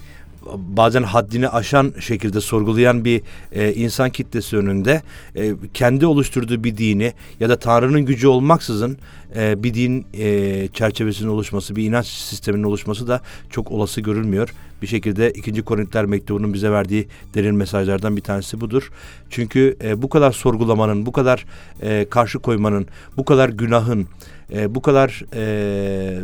bazen 0.58 1.04
haddini 1.04 1.50
aşan 1.50 1.94
şekilde 2.00 2.42
sorgulayan 2.42 3.06
bir 3.06 3.22
e, 3.52 3.74
insan 3.74 4.10
kitlesi 4.10 4.58
önünde 4.58 5.02
e, 5.36 5.54
kendi 5.74 6.06
oluşturduğu 6.06 6.64
bir 6.64 6.78
dini 6.78 7.14
ya 7.40 7.50
da 7.50 7.60
Tanrı'nın 7.60 8.02
gücü 8.06 8.28
olmaksızın 8.28 8.98
e, 9.36 9.64
bir 9.64 9.74
din 9.74 10.06
e, 10.14 10.68
çerçevesinin 10.68 11.30
oluşması, 11.30 11.76
bir 11.76 11.84
inanç 11.84 12.08
sisteminin 12.08 12.64
oluşması 12.64 13.08
da 13.08 13.22
çok 13.50 13.72
olası 13.72 14.02
görülmüyor. 14.02 14.54
Bir 14.82 14.88
şekilde 14.88 15.32
2. 15.32 15.62
Korintiler 15.62 16.06
mektubunun 16.06 16.54
bize 16.54 16.72
verdiği 16.72 17.08
derin 17.34 17.56
mesajlardan 17.56 18.18
bir 18.18 18.22
tanesi 18.22 18.62
budur. 18.62 18.92
Çünkü 19.30 19.78
e, 19.84 20.02
bu 20.02 20.10
kadar 20.10 20.32
sorgulamanın, 20.32 21.06
bu 21.06 21.12
kadar 21.12 21.46
e, 21.82 22.08
karşı 22.10 22.40
koymanın, 22.40 22.88
bu 23.18 23.26
kadar 23.26 23.50
günahın, 23.50 24.08
e, 24.54 24.76
bu 24.76 24.82
kadar 24.82 25.24
e, 25.34 26.20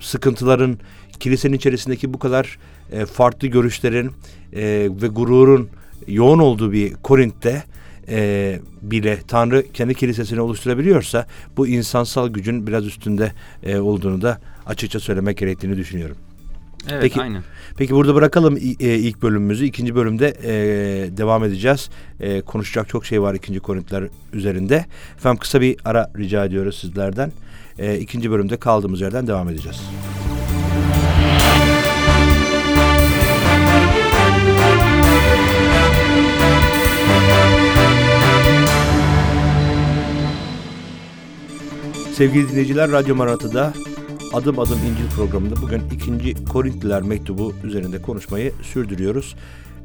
sıkıntıların 0.00 0.78
kilisenin 1.22 1.56
içerisindeki 1.56 2.14
bu 2.14 2.18
kadar 2.18 2.58
e, 2.92 3.06
farklı 3.06 3.48
görüşlerin 3.48 4.10
e, 4.52 4.62
ve 5.02 5.06
gururun 5.06 5.68
yoğun 6.06 6.38
olduğu 6.38 6.72
bir 6.72 6.94
Korint'te 6.94 7.62
e, 8.08 8.60
bile 8.82 9.18
Tanrı 9.28 9.72
kendi 9.72 9.94
kilisesini 9.94 10.40
oluşturabiliyorsa 10.40 11.26
bu 11.56 11.66
insansal 11.66 12.28
gücün 12.28 12.66
biraz 12.66 12.86
üstünde 12.86 13.32
e, 13.62 13.78
olduğunu 13.78 14.22
da 14.22 14.40
açıkça 14.66 15.00
söylemek 15.00 15.38
gerektiğini 15.38 15.76
düşünüyorum. 15.76 16.16
Evet 16.90 17.02
peki, 17.02 17.20
aynen. 17.20 17.42
Peki 17.76 17.94
burada 17.94 18.14
bırakalım 18.14 18.56
e, 18.56 18.94
ilk 18.98 19.22
bölümümüzü. 19.22 19.64
İkinci 19.64 19.94
bölümde 19.94 20.34
e, 20.44 21.16
devam 21.16 21.44
edeceğiz. 21.44 21.90
E, 22.20 22.40
konuşacak 22.40 22.88
çok 22.88 23.06
şey 23.06 23.22
var 23.22 23.34
ikinci 23.34 23.60
Korintiler 23.60 24.04
üzerinde. 24.32 24.84
Efendim 25.16 25.38
kısa 25.40 25.60
bir 25.60 25.76
ara 25.84 26.12
rica 26.18 26.44
ediyoruz 26.44 26.78
sizlerden. 26.78 27.32
E, 27.78 27.98
ikinci 27.98 28.30
bölümde 28.30 28.56
kaldığımız 28.56 29.00
yerden 29.00 29.26
devam 29.26 29.48
edeceğiz. 29.48 29.80
Sevgili 42.12 42.48
dinleyiciler, 42.48 42.90
Radyo 42.90 43.14
Maratı'da 43.14 43.72
Adım 44.32 44.58
Adım 44.58 44.78
İncil 44.90 45.16
programında 45.16 45.62
bugün 45.62 45.82
ikinci 45.92 46.44
Korintliler 46.44 47.02
mektubu 47.02 47.54
üzerinde 47.64 48.02
konuşmayı 48.02 48.52
sürdürüyoruz. 48.62 49.36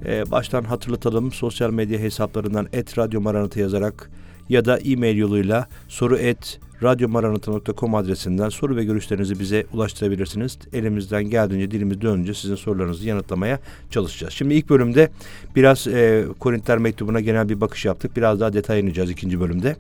Ee, 0.05 0.31
baştan 0.31 0.63
hatırlatalım, 0.63 1.31
sosyal 1.31 1.71
medya 1.71 1.99
hesaplarından 1.99 2.67
et 2.73 2.97
Radyo 2.97 3.21
Maranatı 3.21 3.59
yazarak 3.59 4.09
ya 4.49 4.65
da 4.65 4.77
e-mail 4.77 5.17
yoluyla 5.17 5.67
soru 5.87 6.17
et 6.17 6.59
radyomaranatı.com 6.83 7.95
adresinden 7.95 8.49
soru 8.49 8.75
ve 8.75 8.83
görüşlerinizi 8.83 9.39
bize 9.39 9.65
ulaştırabilirsiniz. 9.73 10.57
Elimizden 10.73 11.23
geldiğince 11.23 11.71
dilimiz 11.71 12.01
dönünce 12.01 12.33
sizin 12.33 12.55
sorularınızı 12.55 13.07
yanıtlamaya 13.07 13.59
çalışacağız. 13.91 14.33
Şimdi 14.33 14.53
ilk 14.53 14.69
bölümde 14.69 15.09
biraz 15.55 15.87
e, 15.87 16.25
Korintler 16.39 16.77
mektubuna 16.77 17.19
genel 17.19 17.49
bir 17.49 17.61
bakış 17.61 17.85
yaptık. 17.85 18.17
Biraz 18.17 18.39
daha 18.39 18.53
detay 18.53 18.79
ineceğiz 18.79 19.09
ikinci 19.09 19.39
bölümde. 19.39 19.75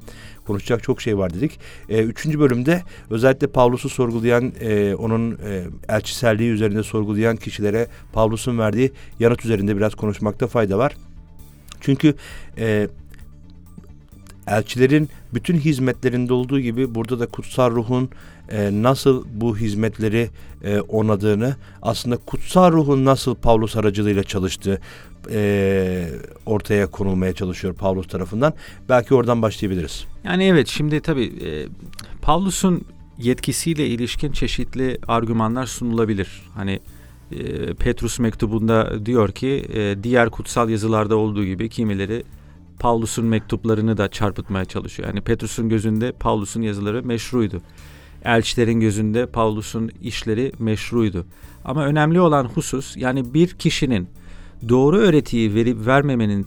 Konuşacak 0.47 0.83
çok 0.83 1.01
şey 1.01 1.17
var 1.17 1.33
dedik. 1.33 1.59
E, 1.89 2.03
üçüncü 2.03 2.39
bölümde 2.39 2.81
özellikle 3.09 3.47
Pavlus'u 3.47 3.89
sorgulayan, 3.89 4.53
e, 4.61 4.95
onun 4.95 5.31
e, 5.31 5.63
elçiselliği 5.89 6.51
üzerinde 6.51 6.83
sorgulayan 6.83 7.35
kişilere 7.35 7.87
Pavlus'un 8.13 8.59
verdiği 8.59 8.91
yanıt 9.19 9.45
üzerinde 9.45 9.77
biraz 9.77 9.95
konuşmakta 9.95 10.47
fayda 10.47 10.77
var. 10.77 10.93
Çünkü 11.81 12.13
e, 12.57 12.87
elçilerin 14.47 15.09
bütün 15.33 15.57
hizmetlerinde 15.57 16.33
olduğu 16.33 16.59
gibi 16.59 16.95
burada 16.95 17.19
da 17.19 17.25
kutsal 17.25 17.71
ruhun 17.71 18.09
e, 18.51 18.83
nasıl 18.83 19.25
bu 19.33 19.57
hizmetleri 19.57 20.29
e, 20.63 20.79
onadığını 20.79 21.55
aslında 21.81 22.17
kutsal 22.17 22.71
ruhun 22.71 23.05
nasıl 23.05 23.35
Pavlus 23.35 23.75
aracılığıyla 23.75 24.23
çalıştığı 24.23 24.81
e, 25.31 26.09
ortaya 26.45 26.87
konulmaya 26.87 27.33
çalışıyor 27.33 27.73
Pavlus 27.73 28.07
tarafından. 28.07 28.53
Belki 28.89 29.15
oradan 29.15 29.41
başlayabiliriz. 29.41 30.05
Yani 30.23 30.43
evet 30.43 30.67
şimdi 30.67 31.01
tabii 31.01 31.25
e, 31.25 31.67
Pavlus'un 32.21 32.85
yetkisiyle 33.17 33.87
ilişkin 33.87 34.31
çeşitli 34.31 34.97
argümanlar 35.07 35.65
sunulabilir. 35.65 36.41
Hani 36.55 36.79
e, 37.31 37.73
Petrus 37.73 38.19
mektubunda 38.19 39.05
diyor 39.05 39.31
ki 39.31 39.65
e, 39.73 40.03
diğer 40.03 40.29
kutsal 40.29 40.69
yazılarda 40.69 41.15
olduğu 41.15 41.45
gibi 41.45 41.69
kimileri 41.69 42.23
Paulus'un 42.79 43.25
mektuplarını 43.25 43.97
da 43.97 44.07
çarpıtmaya 44.07 44.65
çalışıyor. 44.65 45.09
Yani 45.09 45.21
Petrus'un 45.21 45.69
gözünde 45.69 46.11
Paulus'un 46.11 46.61
yazıları 46.61 47.03
meşruydu. 47.03 47.61
Elçilerin 48.23 48.79
gözünde 48.79 49.25
Paulus'un 49.25 49.91
işleri 50.01 50.51
meşruydu. 50.59 51.25
Ama 51.65 51.85
önemli 51.85 52.21
olan 52.21 52.45
husus 52.45 52.97
yani 52.97 53.33
bir 53.33 53.47
kişinin 53.47 54.07
doğru 54.69 54.97
öğretiyi 54.97 55.55
verip 55.55 55.85
vermemenin 55.85 56.45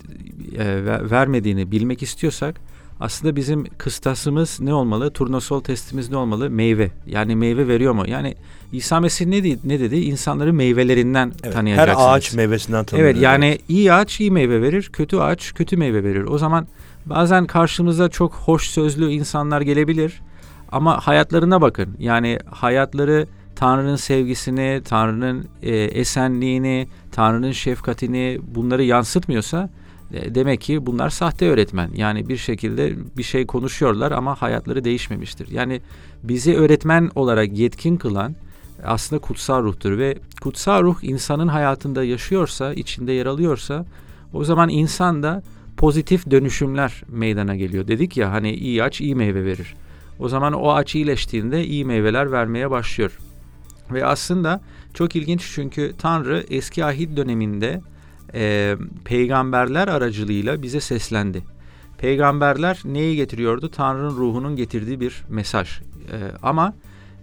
e, 0.58 0.84
vermediğini 1.10 1.70
bilmek 1.70 2.02
istiyorsak 2.02 2.60
aslında 3.00 3.37
bizim 3.37 3.64
kıstasımız 3.64 4.61
ne 4.61 4.75
olmalı? 4.75 5.11
Turnasol 5.11 5.61
testimiz 5.61 6.11
ne 6.11 6.16
olmalı? 6.16 6.50
Meyve. 6.50 6.90
Yani 7.07 7.37
meyve 7.37 7.69
veriyor 7.69 7.92
mu? 7.92 8.04
Yani 8.07 8.35
İsa 8.73 9.00
Mesih 9.00 9.26
ne 9.26 9.45
dedi? 9.45 9.59
Ne 9.64 9.80
dedi? 9.80 9.97
İnsanları 9.97 10.52
meyvelerinden 10.52 11.33
evet, 11.42 11.54
tanıyacaksınız. 11.54 11.99
Her 11.99 12.16
ağaç 12.16 12.35
meyvesinden 12.35 12.85
tanınır. 12.85 13.04
Evet 13.04 13.16
yani 13.21 13.59
iyi 13.69 13.92
ağaç 13.92 14.21
iyi 14.21 14.30
meyve 14.30 14.62
verir, 14.62 14.90
kötü 14.92 15.16
ağaç 15.16 15.54
kötü 15.54 15.76
meyve 15.76 16.04
verir. 16.04 16.25
O 16.25 16.38
zaman 16.38 16.66
bazen 17.07 17.47
karşımıza 17.47 18.09
çok 18.09 18.35
hoş 18.35 18.71
sözlü 18.71 19.11
insanlar 19.11 19.61
gelebilir 19.61 20.23
ama 20.73 21.00
hayatlarına 21.00 21.61
bakın. 21.61 21.97
Yani 21.99 22.38
hayatları 22.50 23.26
Tanrı'nın 23.57 23.97
sevgisini, 23.97 24.83
Tanrı'nın 24.85 25.49
e, 25.62 25.75
esenliğini, 25.76 26.88
Tanrı'nın 27.12 27.52
şefkatini 27.52 28.40
bunları 28.54 28.85
yansıtmıyorsa 28.85 29.71
demek 30.12 30.60
ki 30.60 30.86
bunlar 30.86 31.10
sahte 31.10 31.50
öğretmen. 31.50 31.90
Yani 31.94 32.28
bir 32.28 32.36
şekilde 32.36 32.94
bir 33.16 33.22
şey 33.22 33.46
konuşuyorlar 33.46 34.12
ama 34.12 34.42
hayatları 34.42 34.84
değişmemiştir. 34.84 35.48
Yani 35.50 35.80
bizi 36.22 36.56
öğretmen 36.56 37.10
olarak 37.14 37.58
yetkin 37.58 37.96
kılan 37.96 38.34
aslında 38.84 39.22
kutsal 39.22 39.62
ruhtur 39.62 39.98
ve 39.98 40.18
kutsal 40.40 40.82
ruh 40.82 40.96
insanın 41.02 41.48
hayatında 41.48 42.04
yaşıyorsa, 42.04 42.74
içinde 42.74 43.12
yer 43.12 43.26
alıyorsa 43.26 43.86
o 44.32 44.44
zaman 44.44 44.68
insan 44.68 45.22
da 45.22 45.42
pozitif 45.76 46.30
dönüşümler 46.30 47.02
meydana 47.08 47.56
geliyor. 47.56 47.88
Dedik 47.88 48.16
ya 48.16 48.32
hani 48.32 48.54
iyi 48.54 48.82
aç 48.82 49.00
iyi 49.00 49.14
meyve 49.14 49.44
verir. 49.44 49.74
O 50.18 50.28
zaman 50.28 50.52
o 50.52 50.70
ağaç 50.70 50.94
iyileştiğinde 50.94 51.66
iyi 51.66 51.84
meyveler 51.84 52.32
vermeye 52.32 52.70
başlıyor. 52.70 53.18
Ve 53.90 54.06
aslında 54.06 54.60
çok 54.94 55.16
ilginç 55.16 55.50
çünkü 55.54 55.92
Tanrı 55.98 56.44
eski 56.50 56.84
ahit 56.84 57.16
döneminde 57.16 57.80
e, 58.34 58.76
peygamberler 59.04 59.88
aracılığıyla 59.88 60.62
bize 60.62 60.80
seslendi. 60.80 61.42
Peygamberler 61.99 62.80
neyi 62.84 63.16
getiriyordu? 63.16 63.68
Tanrı'nın 63.68 64.16
ruhunun 64.16 64.56
getirdiği 64.56 65.00
bir 65.00 65.22
mesaj. 65.28 65.68
E, 66.12 66.16
ama 66.42 66.75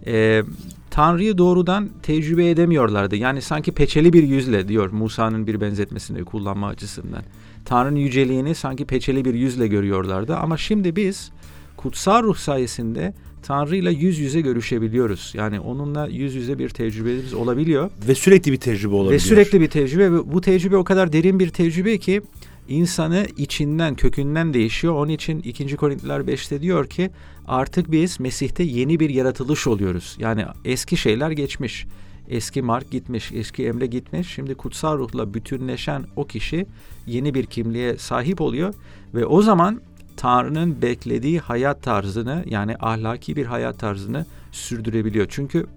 e, 0.06 0.44
Tanrı'yı 0.92 1.38
doğrudan 1.38 1.90
tecrübe 2.04 2.50
edemiyorlardı. 2.50 3.16
Yani 3.16 3.42
sanki 3.42 3.72
peçeli 3.72 4.14
bir 4.14 4.24
yüzle 4.24 4.68
diyor 4.68 4.92
Musa'nın 4.92 5.48
bir 5.48 5.62
benzetmesini 5.62 6.26
kullanma 6.26 6.68
açısından. 6.68 7.24
Tanrı'nın 7.66 8.00
yüceliğini 8.00 8.56
sanki 8.56 8.86
peçeli 8.86 9.26
bir 9.26 9.34
yüzle 9.34 9.68
görüyorlardı. 9.68 10.36
Ama 10.36 10.58
şimdi 10.58 10.96
biz 10.96 11.32
kutsal 11.78 12.24
ruh 12.24 12.36
sayesinde 12.36 13.14
Tanrı'yla 13.48 13.92
yüz 13.92 14.20
yüze 14.20 14.42
görüşebiliyoruz. 14.42 15.34
Yani 15.36 15.60
onunla 15.60 16.08
yüz 16.08 16.36
yüze 16.36 16.60
bir 16.60 16.70
tecrübemiz 16.70 17.34
olabiliyor. 17.34 17.92
Ve 18.08 18.16
sürekli 18.16 18.52
bir 18.52 18.58
tecrübe 18.58 18.96
olabiliyor. 18.96 19.14
Ve 19.14 19.20
sürekli 19.20 19.62
bir 19.62 19.68
tecrübe 19.68 20.12
ve 20.12 20.32
bu 20.34 20.42
tecrübe 20.42 20.78
o 20.78 20.84
kadar 20.84 21.14
derin 21.14 21.40
bir 21.40 21.50
tecrübe 21.50 21.98
ki 21.98 22.22
insanı 22.68 23.28
içinden, 23.38 23.96
kökünden 23.96 24.54
değişiyor. 24.54 24.94
Onun 24.94 25.12
için 25.12 25.40
2. 25.40 25.76
Korintiler 25.76 26.20
5'te 26.20 26.62
diyor 26.62 26.88
ki 26.88 27.10
artık 27.48 27.92
biz 27.92 28.20
Mesih'te 28.20 28.64
yeni 28.64 29.00
bir 29.00 29.10
yaratılış 29.10 29.68
oluyoruz. 29.68 30.16
Yani 30.20 30.46
eski 30.66 30.98
şeyler 30.98 31.32
geçmiş. 31.32 31.86
Eski 32.30 32.62
Mark 32.62 32.92
gitmiş, 32.92 33.32
eski 33.32 33.66
Emre 33.66 33.86
gitmiş. 33.86 34.28
Şimdi 34.28 34.56
kutsal 34.56 34.98
ruhla 34.98 35.34
bütünleşen 35.34 36.06
o 36.16 36.26
kişi 36.26 36.66
yeni 37.06 37.34
bir 37.34 37.46
kimliğe 37.46 37.98
sahip 37.98 38.42
oluyor 38.42 38.74
ve 39.14 39.26
o 39.26 39.42
zaman 39.42 39.82
Tanrı'nın 40.18 40.82
beklediği 40.82 41.40
hayat 41.40 41.84
tarzını 41.84 42.44
yani 42.48 42.76
ahlaki 42.80 43.36
bir 43.36 43.46
hayat 43.46 43.80
tarzını 43.80 44.26
sürdürebiliyor. 44.52 45.26
Çünkü 45.30 45.68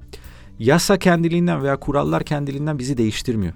yasa 0.59 0.99
kendiliğinden 0.99 1.63
veya 1.63 1.77
kurallar 1.77 2.25
kendiliğinden 2.25 2.79
bizi 2.79 2.99
değiştirmiyor. 2.99 3.53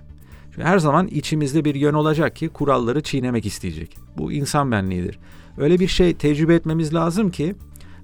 Çünkü 0.55 0.67
her 0.69 0.79
zaman 0.79 1.07
içimizde 1.07 1.65
bir 1.65 1.75
yön 1.75 1.95
olacak 1.95 2.37
ki 2.37 2.49
kuralları 2.49 3.03
çiğnemek 3.03 3.47
isteyecek. 3.47 3.97
Bu 4.19 4.33
insan 4.33 4.71
benliğidir. 4.71 5.19
Öyle 5.59 5.81
bir 5.81 5.89
şey 5.89 6.15
tecrübe 6.15 6.55
etmemiz 6.55 6.95
lazım 6.95 7.31
ki 7.31 7.55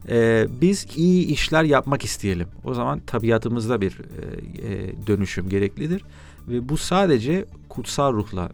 e, 0.09 0.47
biz 0.61 0.87
iyi 0.97 1.27
işler 1.27 1.65
yapmak 1.65 2.05
isteyelim. 2.05 2.49
O 2.65 2.75
zaman 2.75 3.01
tabiatımızda 3.01 3.81
bir 3.81 3.93
e, 3.93 4.73
e, 4.73 5.07
dönüşüm 5.07 5.49
gereklidir 5.49 6.05
ve 6.49 6.69
bu 6.69 6.77
sadece 6.77 7.45
kutsal 7.69 8.13
ruhla 8.13 8.51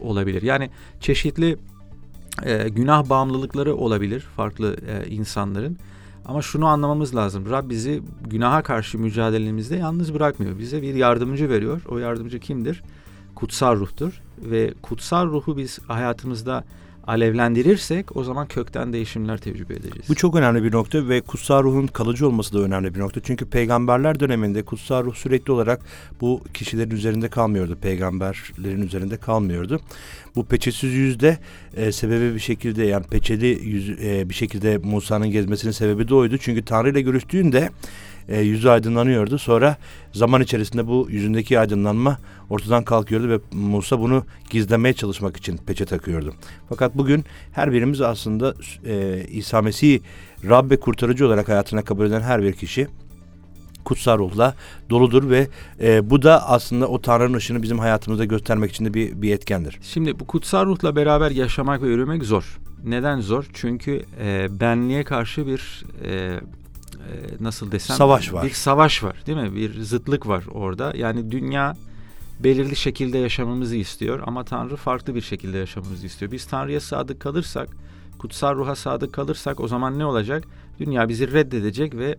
olabilir. 0.00 0.42
Yani 0.42 0.70
çeşitli 1.00 1.56
e, 2.42 2.68
günah 2.68 3.08
bağımlılıkları 3.08 3.76
olabilir 3.76 4.20
farklı 4.20 4.76
e, 4.88 5.08
insanların. 5.10 5.78
Ama 6.24 6.42
şunu 6.42 6.66
anlamamız 6.66 7.16
lazım. 7.16 7.50
Rab 7.50 7.70
bizi 7.70 8.02
günaha 8.24 8.62
karşı 8.62 8.98
mücadelemizde 8.98 9.76
yalnız 9.76 10.14
bırakmıyor. 10.14 10.58
Bize 10.58 10.82
bir 10.82 10.94
yardımcı 10.94 11.50
veriyor. 11.50 11.82
O 11.88 11.98
yardımcı 11.98 12.40
kimdir? 12.40 12.82
Kutsal 13.34 13.76
ruhtur. 13.76 14.20
Ve 14.38 14.74
kutsal 14.82 15.26
ruhu 15.26 15.56
biz 15.56 15.78
hayatımızda 15.86 16.64
alevlendirirsek 17.06 18.16
o 18.16 18.24
zaman 18.24 18.46
kökten 18.46 18.92
değişimler 18.92 19.38
tecrübe 19.38 19.74
edeceğiz. 19.74 20.08
Bu 20.08 20.14
çok 20.14 20.36
önemli 20.36 20.64
bir 20.64 20.72
nokta 20.72 21.08
ve 21.08 21.20
kutsal 21.20 21.62
ruhun 21.62 21.86
kalıcı 21.86 22.26
olması 22.26 22.54
da 22.54 22.58
önemli 22.58 22.94
bir 22.94 23.00
nokta. 23.00 23.20
Çünkü 23.20 23.46
peygamberler 23.46 24.20
döneminde 24.20 24.62
kutsal 24.62 25.04
ruh 25.04 25.14
sürekli 25.14 25.52
olarak 25.52 25.80
bu 26.20 26.40
kişilerin 26.54 26.90
üzerinde 26.90 27.28
kalmıyordu. 27.28 27.78
Peygamberlerin 27.80 28.82
üzerinde 28.82 29.16
kalmıyordu. 29.16 29.80
Bu 30.36 30.44
peçesiz 30.44 30.92
yüzde 30.92 31.38
e, 31.76 31.92
sebebi 31.92 32.34
bir 32.34 32.40
şekilde 32.40 32.84
yani 32.84 33.06
peçeli 33.06 33.46
yüz, 33.46 33.90
e, 33.90 34.28
bir 34.28 34.34
şekilde 34.34 34.78
Musa'nın 34.78 35.30
gezmesinin 35.30 35.72
sebebi 35.72 36.08
de 36.08 36.14
oydu. 36.14 36.38
Çünkü 36.38 36.64
Tanrı 36.64 36.90
ile 36.90 37.00
görüştüğünde 37.00 37.70
e, 38.28 38.40
yüzü 38.40 38.68
aydınlanıyordu. 38.68 39.38
Sonra 39.38 39.76
zaman 40.12 40.42
içerisinde 40.42 40.86
bu 40.86 41.06
yüzündeki 41.10 41.60
aydınlanma 41.60 42.18
ortadan 42.50 42.84
kalkıyordu 42.84 43.28
ve 43.28 43.38
Musa 43.52 44.00
bunu 44.00 44.24
gizlemeye 44.50 44.94
çalışmak 44.94 45.36
için 45.36 45.56
peçe 45.56 45.84
takıyordu. 45.84 46.34
Fakat 46.68 46.94
bugün 46.94 47.24
her 47.52 47.72
birimiz 47.72 48.00
aslında 48.00 48.54
e, 48.86 49.24
İsa 49.30 49.62
Mesih'i 49.62 50.00
Rab 50.44 50.76
kurtarıcı 50.80 51.26
olarak 51.26 51.48
hayatına 51.48 51.82
kabul 51.82 52.06
eden 52.06 52.20
her 52.20 52.42
bir 52.42 52.52
kişi 52.52 52.88
kutsal 53.86 54.18
ruhla 54.18 54.54
doludur 54.90 55.30
ve 55.30 55.48
e, 55.80 56.10
bu 56.10 56.22
da 56.22 56.48
aslında 56.48 56.88
o 56.88 57.00
Tanrı'nın 57.00 57.36
ışığını 57.36 57.62
bizim 57.62 57.78
hayatımızda 57.78 58.24
göstermek 58.24 58.70
için 58.70 58.84
de 58.84 58.94
bir, 58.94 59.22
bir 59.22 59.34
etkendir. 59.34 59.78
Şimdi 59.82 60.20
bu 60.20 60.26
kutsal 60.26 60.66
ruhla 60.66 60.96
beraber 60.96 61.30
yaşamak 61.30 61.82
ve 61.82 61.88
yürümek 61.88 62.24
zor. 62.24 62.58
Neden 62.84 63.20
zor? 63.20 63.46
Çünkü 63.54 64.02
e, 64.20 64.60
benliğe 64.60 65.04
karşı 65.04 65.46
bir 65.46 65.84
e, 66.04 66.40
nasıl 67.40 67.72
desem 67.72 67.96
savaş 67.96 68.32
var. 68.32 68.44
Bir 68.44 68.50
savaş 68.50 69.04
var 69.04 69.16
değil 69.26 69.38
mi? 69.38 69.54
Bir 69.54 69.80
zıtlık 69.80 70.26
var 70.26 70.44
orada. 70.52 70.92
Yani 70.96 71.30
dünya 71.30 71.76
belirli 72.40 72.76
şekilde 72.76 73.18
yaşamamızı 73.18 73.76
istiyor 73.76 74.22
ama 74.26 74.44
Tanrı 74.44 74.76
farklı 74.76 75.14
bir 75.14 75.20
şekilde 75.20 75.58
yaşamamızı 75.58 76.06
istiyor. 76.06 76.32
Biz 76.32 76.46
Tanrı'ya 76.46 76.80
sadık 76.80 77.20
kalırsak, 77.20 77.68
kutsal 78.18 78.54
ruha 78.54 78.76
sadık 78.76 79.12
kalırsak 79.12 79.60
o 79.60 79.68
zaman 79.68 79.98
ne 79.98 80.04
olacak? 80.04 80.44
Dünya 80.78 81.08
bizi 81.08 81.32
reddedecek 81.32 81.94
ve 81.94 82.18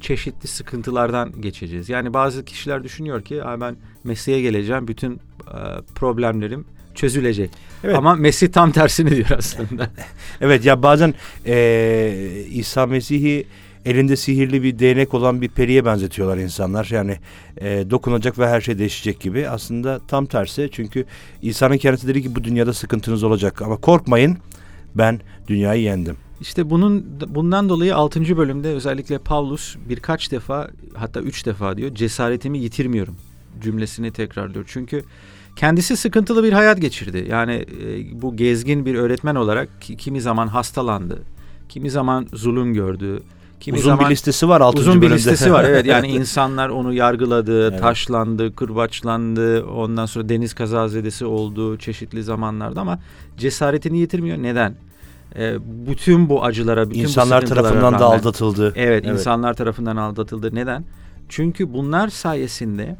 çeşitli 0.00 0.48
sıkıntılardan 0.48 1.40
geçeceğiz. 1.40 1.88
Yani 1.88 2.14
bazı 2.14 2.44
kişiler 2.44 2.84
düşünüyor 2.84 3.22
ki 3.22 3.42
ben 3.60 3.76
Mesih'e 4.04 4.40
geleceğim, 4.40 4.88
bütün 4.88 5.12
e, 5.14 5.18
problemlerim 5.94 6.64
çözülecek. 6.94 7.50
Evet. 7.84 7.96
Ama 7.96 8.14
Mesih 8.14 8.48
tam 8.48 8.72
tersini 8.72 9.10
diyor 9.10 9.30
aslında. 9.38 9.90
evet 10.40 10.64
ya 10.64 10.82
bazen 10.82 11.14
e, 11.46 12.44
İsa 12.50 12.86
Mesih'i 12.86 13.46
elinde 13.86 14.16
sihirli 14.16 14.62
bir 14.62 14.78
değnek 14.78 15.14
olan 15.14 15.40
bir 15.40 15.48
periye 15.48 15.84
benzetiyorlar 15.84 16.38
insanlar. 16.38 16.88
Yani 16.90 17.18
e, 17.58 17.90
dokunacak 17.90 18.38
ve 18.38 18.48
her 18.48 18.60
şey 18.60 18.78
değişecek 18.78 19.20
gibi. 19.20 19.48
Aslında 19.48 20.00
tam 20.08 20.26
tersi. 20.26 20.68
Çünkü 20.72 21.04
İsa'nın 21.42 21.76
kendisi 21.76 22.08
dedi 22.08 22.22
ki 22.22 22.34
bu 22.34 22.44
dünyada 22.44 22.72
sıkıntınız 22.72 23.22
olacak 23.22 23.62
ama 23.62 23.76
korkmayın 23.76 24.38
ben 24.94 25.20
dünyayı 25.48 25.82
yendim. 25.82 26.16
İşte 26.40 26.70
bunun 26.70 27.06
bundan 27.28 27.68
dolayı 27.68 27.96
6. 27.96 28.36
bölümde 28.36 28.68
özellikle 28.68 29.18
Paulus 29.18 29.76
birkaç 29.88 30.32
defa 30.32 30.70
hatta 30.94 31.20
üç 31.20 31.46
defa 31.46 31.76
diyor 31.76 31.94
cesaretimi 31.94 32.58
yitirmiyorum 32.58 33.16
cümlesini 33.62 34.10
tekrarlıyor. 34.10 34.64
Çünkü 34.68 35.02
kendisi 35.56 35.96
sıkıntılı 35.96 36.44
bir 36.44 36.52
hayat 36.52 36.80
geçirdi. 36.80 37.26
Yani 37.30 37.66
e, 37.82 38.22
bu 38.22 38.36
gezgin 38.36 38.86
bir 38.86 38.94
öğretmen 38.94 39.34
olarak 39.34 39.68
kimi 39.80 40.20
zaman 40.20 40.48
hastalandı, 40.48 41.22
kimi 41.68 41.90
zaman 41.90 42.26
zulüm 42.32 42.74
gördü, 42.74 43.22
Kimi 43.60 43.78
uzun 43.78 43.90
zaman, 43.90 44.04
bir 44.04 44.10
listesi 44.10 44.48
var 44.48 44.60
6. 44.60 44.78
Uzun 44.78 44.92
bölümde. 44.92 45.06
bir 45.06 45.10
listesi 45.10 45.52
var 45.52 45.64
evet 45.64 45.86
yani 45.86 46.08
insanlar 46.12 46.68
onu 46.68 46.92
yargıladı, 46.92 47.68
evet. 47.70 47.80
taşlandı, 47.80 48.54
kırbaçlandı, 48.54 49.64
ondan 49.64 50.06
sonra 50.06 50.28
deniz 50.28 50.54
kazazedesi 50.54 51.24
oldu 51.24 51.76
çeşitli 51.78 52.22
zamanlarda 52.22 52.80
ama 52.80 52.98
cesaretini 53.36 53.98
yitirmiyor. 53.98 54.38
Neden? 54.38 54.74
Ee, 55.36 55.56
bütün 55.86 56.28
bu 56.28 56.44
acılara, 56.44 56.90
bütün 56.90 57.00
insanlar 57.00 57.42
bu 57.42 57.48
tarafından 57.48 57.82
rağmen, 57.82 58.00
da 58.00 58.04
aldatıldı. 58.04 58.72
Evet, 58.76 59.04
evet, 59.04 59.06
insanlar 59.06 59.54
tarafından 59.54 59.96
aldatıldı. 59.96 60.54
Neden? 60.54 60.84
Çünkü 61.28 61.72
bunlar 61.72 62.08
sayesinde 62.08 62.96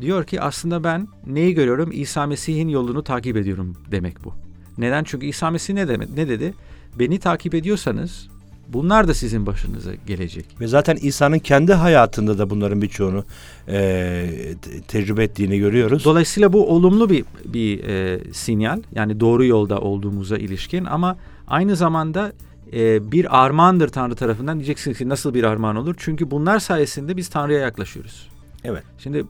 diyor 0.00 0.24
ki 0.24 0.40
aslında 0.40 0.84
ben 0.84 1.08
neyi 1.26 1.54
görüyorum? 1.54 1.90
İsa 1.92 2.26
Mesih'in 2.26 2.68
yolunu 2.68 3.02
takip 3.02 3.36
ediyorum 3.36 3.76
demek 3.90 4.24
bu. 4.24 4.34
Neden? 4.78 5.04
Çünkü 5.04 5.26
İsa 5.26 5.50
Mesih 5.50 5.74
ne, 5.74 5.88
demek, 5.88 6.10
ne 6.10 6.28
dedi? 6.28 6.54
Beni 6.98 7.18
takip 7.18 7.54
ediyorsanız 7.54 8.28
Bunlar 8.72 9.08
da 9.08 9.14
sizin 9.14 9.46
başınıza 9.46 9.94
gelecek. 10.06 10.46
Ve 10.60 10.66
zaten 10.66 10.96
İsa'nın 10.96 11.38
kendi 11.38 11.72
hayatında 11.72 12.38
da 12.38 12.50
bunların 12.50 12.82
birçoğunu 12.82 13.24
e, 13.68 14.54
tecrübe 14.88 15.24
ettiğini 15.24 15.58
görüyoruz. 15.58 16.04
Dolayısıyla 16.04 16.52
bu 16.52 16.70
olumlu 16.70 17.10
bir 17.10 17.24
bir 17.44 17.84
e, 17.84 18.20
sinyal. 18.32 18.82
Yani 18.94 19.20
doğru 19.20 19.44
yolda 19.44 19.78
olduğumuza 19.80 20.36
ilişkin 20.36 20.84
ama 20.84 21.16
aynı 21.48 21.76
zamanda 21.76 22.32
e, 22.72 23.12
bir 23.12 23.44
armağandır 23.44 23.88
Tanrı 23.88 24.14
tarafından. 24.14 24.58
Diyeceksiniz 24.58 24.98
ki 24.98 25.08
nasıl 25.08 25.34
bir 25.34 25.44
armağan 25.44 25.76
olur? 25.76 25.94
Çünkü 25.98 26.30
bunlar 26.30 26.58
sayesinde 26.58 27.16
biz 27.16 27.28
Tanrı'ya 27.28 27.60
yaklaşıyoruz. 27.60 28.28
Evet. 28.64 28.82
Şimdi 28.98 29.24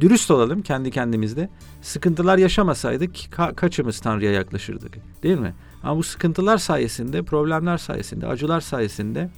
dürüst 0.00 0.30
olalım 0.30 0.62
kendi 0.62 0.90
kendimizde. 0.90 1.48
Sıkıntılar 1.82 2.38
yaşamasaydık 2.38 3.16
ka- 3.16 3.54
kaçımız 3.54 4.00
Tanrı'ya 4.00 4.32
yaklaşırdık 4.32 4.98
değil 5.22 5.38
mi? 5.38 5.54
Ama 5.82 5.96
bu 5.96 6.02
sıkıntılar 6.02 6.58
sayesinde, 6.58 7.22
problemler 7.22 7.78
sayesinde, 7.78 8.26
acılar 8.26 8.60
sayesinde 8.60 9.30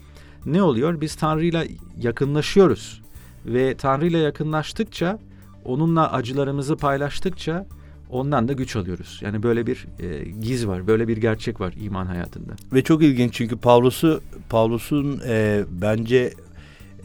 ne 0.47 0.63
oluyor? 0.63 1.01
Biz 1.01 1.15
Tanrı'yla 1.15 1.65
yakınlaşıyoruz. 2.01 3.03
Ve 3.47 3.75
Tanrı'yla 3.75 4.19
yakınlaştıkça, 4.19 5.19
onunla 5.65 6.13
acılarımızı 6.13 6.77
paylaştıkça 6.77 7.67
ondan 8.11 8.49
da 8.49 8.53
güç 8.53 8.77
alıyoruz. 8.77 9.21
Yani 9.23 9.43
böyle 9.43 9.67
bir 9.67 9.87
e, 9.99 10.31
giz 10.31 10.67
var, 10.67 10.87
böyle 10.87 11.09
bir 11.09 11.17
gerçek 11.17 11.61
var 11.61 11.75
iman 11.81 12.07
hayatında. 12.07 12.53
Ve 12.73 12.83
çok 12.83 13.03
ilginç 13.03 13.35
çünkü 13.35 13.57
Pavlus'u 13.57 14.21
Pavlus'un 14.49 15.21
e, 15.27 15.65
bence 15.71 16.35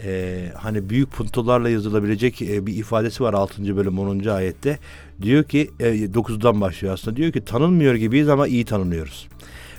e, 0.06 0.46
hani 0.58 0.90
büyük 0.90 1.12
puntolarla 1.12 1.70
yazılabilecek 1.70 2.42
e, 2.42 2.66
bir 2.68 2.74
ifadesi 2.74 3.24
var 3.24 3.34
6. 3.34 3.78
bölüm 3.78 4.00
10. 4.00 4.26
ayette. 4.26 4.80
Diyor 5.22 5.44
ki 5.44 5.72
e, 5.80 5.86
9'dan 5.86 6.62
başlıyor 6.62 6.94
aslında. 6.94 7.18
Diyor 7.18 7.32
ki 7.32 7.46
tanınmıyor 7.46 7.96
gibiyiz 7.96 8.30
ama 8.30 8.48
iyi 8.48 8.66
tanınıyoruz. 8.66 9.28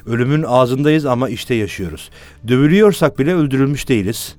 Ölümün 0.07 0.43
ağzındayız 0.43 1.07
ama 1.07 1.29
işte 1.29 1.55
yaşıyoruz. 1.55 2.11
Dövülüyorsak 2.49 3.19
bile 3.19 3.35
öldürülmüş 3.35 3.89
değiliz. 3.89 4.37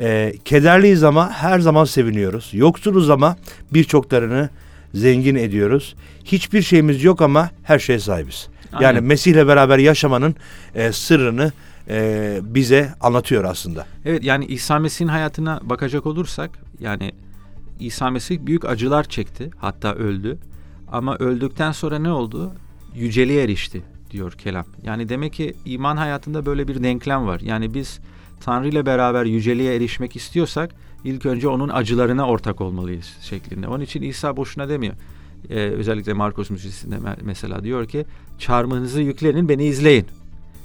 E, 0.00 0.34
kederliyiz 0.44 1.04
ama 1.04 1.30
her 1.30 1.60
zaman 1.60 1.84
seviniyoruz. 1.84 2.50
Yoksuluz 2.52 3.10
ama 3.10 3.36
birçoklarını 3.72 4.48
zengin 4.94 5.34
ediyoruz. 5.34 5.96
Hiçbir 6.24 6.62
şeyimiz 6.62 7.04
yok 7.04 7.22
ama 7.22 7.50
her 7.62 7.78
şeye 7.78 7.98
sahibiz. 7.98 8.48
Aynen. 8.72 8.86
Yani 8.86 9.00
Mesih'le 9.00 9.48
beraber 9.48 9.78
yaşamanın 9.78 10.34
e, 10.74 10.92
sırrını 10.92 11.52
e, 11.88 12.38
bize 12.42 12.94
anlatıyor 13.00 13.44
aslında. 13.44 13.86
Evet 14.04 14.24
yani 14.24 14.44
İsa 14.44 14.78
Mesih'in 14.78 15.08
hayatına 15.08 15.60
bakacak 15.62 16.06
olursak 16.06 16.50
yani 16.80 17.12
İsa 17.80 18.10
Mesih 18.10 18.38
büyük 18.40 18.64
acılar 18.64 19.04
çekti 19.04 19.50
hatta 19.56 19.94
öldü 19.94 20.38
ama 20.92 21.16
öldükten 21.16 21.72
sonra 21.72 21.98
ne 21.98 22.10
oldu? 22.10 22.52
Yüceliğe 22.94 23.42
erişti 23.42 23.82
diyor 24.10 24.32
kelam. 24.32 24.64
Yani 24.82 25.08
demek 25.08 25.32
ki 25.32 25.54
iman 25.64 25.96
hayatında 25.96 26.46
böyle 26.46 26.68
bir 26.68 26.82
denklem 26.82 27.26
var. 27.26 27.40
Yani 27.40 27.74
biz 27.74 28.00
Tanrı 28.40 28.68
ile 28.68 28.86
beraber 28.86 29.24
yüceliğe 29.24 29.74
erişmek 29.74 30.16
istiyorsak 30.16 30.74
ilk 31.04 31.26
önce 31.26 31.48
onun 31.48 31.68
acılarına 31.68 32.26
ortak 32.26 32.60
olmalıyız 32.60 33.16
şeklinde. 33.20 33.68
Onun 33.68 33.84
için 33.84 34.02
İsa 34.02 34.36
boşuna 34.36 34.68
demiyor. 34.68 34.94
Ee, 35.50 35.54
özellikle 35.54 36.12
Markus 36.12 36.50
Müjdesi'nde 36.50 36.96
mesela 37.22 37.64
diyor 37.64 37.88
ki 37.88 38.04
çarmıhınızı 38.38 39.02
yüklenin 39.02 39.48
beni 39.48 39.64
izleyin. 39.64 40.06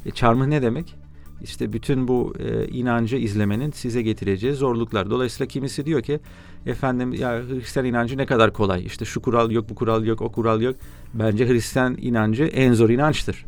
E, 0.05 0.11
çarmıh 0.11 0.47
ne 0.47 0.61
demek? 0.61 1.02
İşte 1.43 1.73
bütün 1.73 2.07
bu 2.07 2.33
e, 2.39 2.67
inancı 2.67 3.15
izlemenin 3.15 3.71
size 3.71 4.01
getireceği 4.01 4.53
zorluklar. 4.53 5.09
Dolayısıyla 5.09 5.47
kimisi 5.47 5.85
diyor 5.85 6.01
ki 6.01 6.19
efendim 6.65 7.13
ya 7.13 7.41
Hristiyan 7.49 7.85
inancı 7.85 8.17
ne 8.17 8.25
kadar 8.25 8.53
kolay. 8.53 8.85
İşte 8.85 9.05
şu 9.05 9.21
kural 9.21 9.51
yok, 9.51 9.69
bu 9.69 9.75
kural 9.75 10.05
yok, 10.05 10.21
o 10.21 10.31
kural 10.31 10.61
yok. 10.61 10.75
Bence 11.13 11.47
Hristiyan 11.47 11.97
inancı 12.01 12.43
en 12.43 12.73
zor 12.73 12.89
inançtır. 12.89 13.45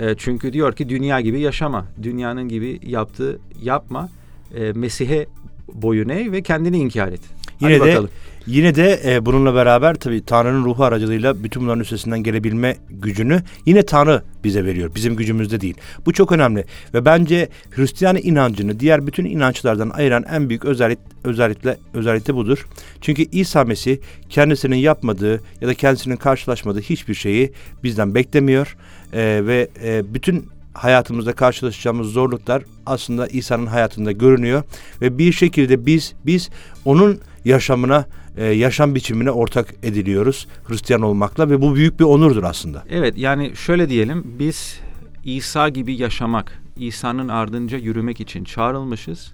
E, 0.00 0.14
çünkü 0.18 0.52
diyor 0.52 0.76
ki 0.76 0.88
dünya 0.88 1.20
gibi 1.20 1.40
yaşama. 1.40 1.86
Dünyanın 2.02 2.48
gibi 2.48 2.80
yaptığı 2.86 3.38
yapma. 3.62 4.08
E, 4.54 4.72
Mesih'e 4.72 5.26
boyun 5.72 6.08
eğ 6.08 6.32
ve 6.32 6.42
kendini 6.42 6.78
inkar 6.78 7.08
et. 7.08 7.20
Yine 7.60 7.72
Hadi 7.72 7.84
de 7.84 7.90
bakalım. 7.90 8.10
Yine 8.46 8.74
de 8.74 9.00
e, 9.04 9.26
bununla 9.26 9.54
beraber 9.54 9.94
tabii 9.94 10.24
Tanrı'nın 10.24 10.64
ruhu 10.64 10.84
aracılığıyla 10.84 11.44
bütün 11.44 11.62
bunların 11.62 11.80
üstesinden 11.80 12.22
gelebilme 12.22 12.76
gücünü 12.90 13.42
yine 13.66 13.82
Tanrı 13.82 14.22
bize 14.44 14.64
veriyor. 14.64 14.94
Bizim 14.94 15.16
gücümüzde 15.16 15.60
değil. 15.60 15.74
Bu 16.06 16.12
çok 16.12 16.32
önemli 16.32 16.64
ve 16.94 17.04
bence 17.04 17.48
Hristiyan 17.70 18.16
inancını 18.16 18.80
diğer 18.80 19.06
bütün 19.06 19.24
inançlardan 19.24 19.90
ayıran 19.90 20.24
en 20.30 20.48
büyük 20.48 20.64
özellik 20.64 20.98
özellikle 21.24 21.76
özellikle 21.94 22.34
budur. 22.34 22.66
Çünkü 23.00 23.22
İsa 23.22 23.64
Mesih 23.64 23.96
kendisinin 24.28 24.76
yapmadığı 24.76 25.40
ya 25.60 25.68
da 25.68 25.74
kendisinin 25.74 26.16
karşılaşmadığı 26.16 26.80
hiçbir 26.80 27.14
şeyi 27.14 27.52
bizden 27.82 28.14
beklemiyor 28.14 28.76
e, 29.12 29.46
ve 29.46 29.68
e, 29.84 30.14
bütün 30.14 30.48
hayatımızda 30.74 31.32
karşılaşacağımız 31.32 32.06
zorluklar 32.06 32.62
aslında 32.86 33.26
İsa'nın 33.26 33.66
hayatında 33.66 34.12
görünüyor 34.12 34.62
ve 35.00 35.18
bir 35.18 35.32
şekilde 35.32 35.86
biz 35.86 36.12
biz 36.26 36.50
onun 36.84 37.20
yaşamına 37.44 38.06
e, 38.36 38.44
yaşam 38.44 38.94
biçimine 38.94 39.30
ortak 39.30 39.74
ediliyoruz 39.82 40.46
Hristiyan 40.64 41.02
olmakla 41.02 41.50
ve 41.50 41.60
bu 41.60 41.74
büyük 41.74 42.00
bir 42.00 42.04
onurdur 42.04 42.42
aslında. 42.42 42.84
Evet 42.90 43.18
yani 43.18 43.56
şöyle 43.56 43.88
diyelim 43.88 44.24
biz 44.38 44.80
İsa 45.24 45.68
gibi 45.68 45.96
yaşamak, 45.96 46.62
İsa'nın 46.76 47.28
ardınca 47.28 47.78
yürümek 47.78 48.20
için 48.20 48.44
çağrılmışız. 48.44 49.32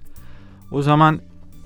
O 0.71 0.81
zaman 0.81 1.21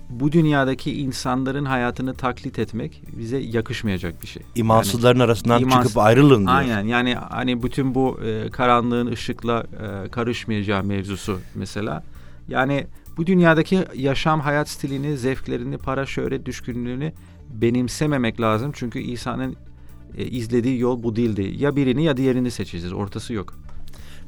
bu 0.09 0.31
dünyadaki 0.31 1.01
insanların 1.01 1.65
hayatını 1.65 2.13
taklit 2.13 2.59
etmek 2.59 3.01
bize 3.17 3.37
yakışmayacak 3.37 4.21
bir 4.21 4.27
şey. 4.27 4.43
İmansızların 4.55 5.19
yani, 5.19 5.25
arasından 5.25 5.61
imans, 5.61 5.83
çıkıp 5.83 5.97
ayrılın 5.97 6.47
diyor. 6.47 6.57
Aynen 6.57 6.83
yani 6.83 7.15
hani 7.15 7.63
bütün 7.63 7.95
bu 7.95 8.19
e, 8.25 8.49
karanlığın 8.49 9.07
ışıkla 9.07 9.63
e, 10.05 10.09
karışmayacağı 10.09 10.83
mevzusu 10.83 11.39
mesela. 11.55 12.03
Yani 12.47 12.87
bu 13.17 13.27
dünyadaki 13.27 13.85
yaşam 13.95 14.39
hayat 14.39 14.69
stilini, 14.69 15.17
zevklerini, 15.17 15.77
para, 15.77 16.05
şöhret 16.05 16.45
düşkünlüğünü 16.45 17.13
benimsememek 17.49 18.41
lazım. 18.41 18.71
Çünkü 18.75 18.99
İsa'nın 18.99 19.55
e, 20.17 20.25
izlediği 20.25 20.79
yol 20.79 21.03
bu 21.03 21.15
değildi. 21.15 21.53
Ya 21.57 21.75
birini 21.75 22.03
ya 22.03 22.17
diğerini 22.17 22.51
seçeceğiz. 22.51 22.93
Ortası 22.93 23.33
yok. 23.33 23.57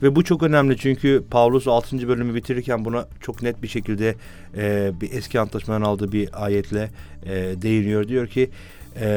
Ve 0.02 0.16
bu 0.16 0.24
çok 0.24 0.44
önemli 0.44 0.78
çünkü 0.78 1.24
Paulus 1.32 1.68
6. 1.68 2.08
bölümü 2.08 2.36
bitirirken 2.36 2.86
buna 2.86 3.08
çok 3.22 3.42
net 3.42 3.64
bir 3.64 3.68
şekilde 3.68 4.16
e, 4.58 4.92
bir 5.02 5.12
eski 5.12 5.40
antlaşmadan 5.40 5.82
aldığı 5.82 6.12
bir 6.12 6.46
ayetle 6.46 6.92
e, 7.26 7.32
değiniyor. 7.62 8.08
Diyor 8.08 8.28
ki 8.28 8.50
e, 9.00 9.10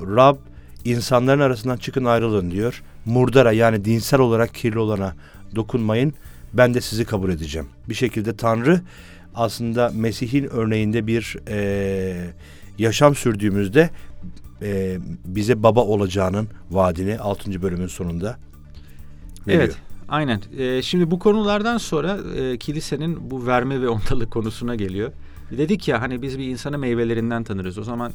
Rab 0.00 0.36
insanların 0.84 1.40
arasından 1.40 1.76
çıkın 1.76 2.04
ayrılın 2.04 2.50
diyor. 2.50 2.82
Murdara 3.04 3.52
yani 3.52 3.84
dinsel 3.84 4.20
olarak 4.20 4.54
kirli 4.54 4.78
olana 4.78 5.14
dokunmayın 5.56 6.14
ben 6.54 6.74
de 6.74 6.80
sizi 6.80 7.04
kabul 7.04 7.30
edeceğim. 7.30 7.68
Bir 7.88 7.94
şekilde 7.94 8.36
Tanrı 8.36 8.80
aslında 9.34 9.92
Mesih'in 9.94 10.44
örneğinde 10.44 11.06
bir 11.06 11.36
e, 11.48 12.34
yaşam 12.78 13.14
sürdüğümüzde 13.14 13.90
e, 14.62 14.98
bize 15.24 15.62
baba 15.62 15.80
olacağının 15.80 16.48
vaadini 16.70 17.18
6. 17.18 17.62
bölümün 17.62 17.86
sonunda 17.86 18.36
veriyor. 19.46 19.62
Evet. 19.62 19.76
Aynen. 20.08 20.40
Ee, 20.58 20.82
şimdi 20.82 21.10
bu 21.10 21.18
konulardan 21.18 21.78
sonra 21.78 22.18
e, 22.36 22.58
kilisenin 22.58 23.30
bu 23.30 23.46
verme 23.46 23.80
ve 23.82 23.88
ondalık 23.88 24.30
konusuna 24.30 24.74
geliyor. 24.74 25.12
Dedik 25.50 25.88
ya 25.88 26.00
hani 26.00 26.22
biz 26.22 26.38
bir 26.38 26.44
insanı 26.44 26.78
meyvelerinden 26.78 27.44
tanırız. 27.44 27.78
O 27.78 27.82
zaman 27.82 28.12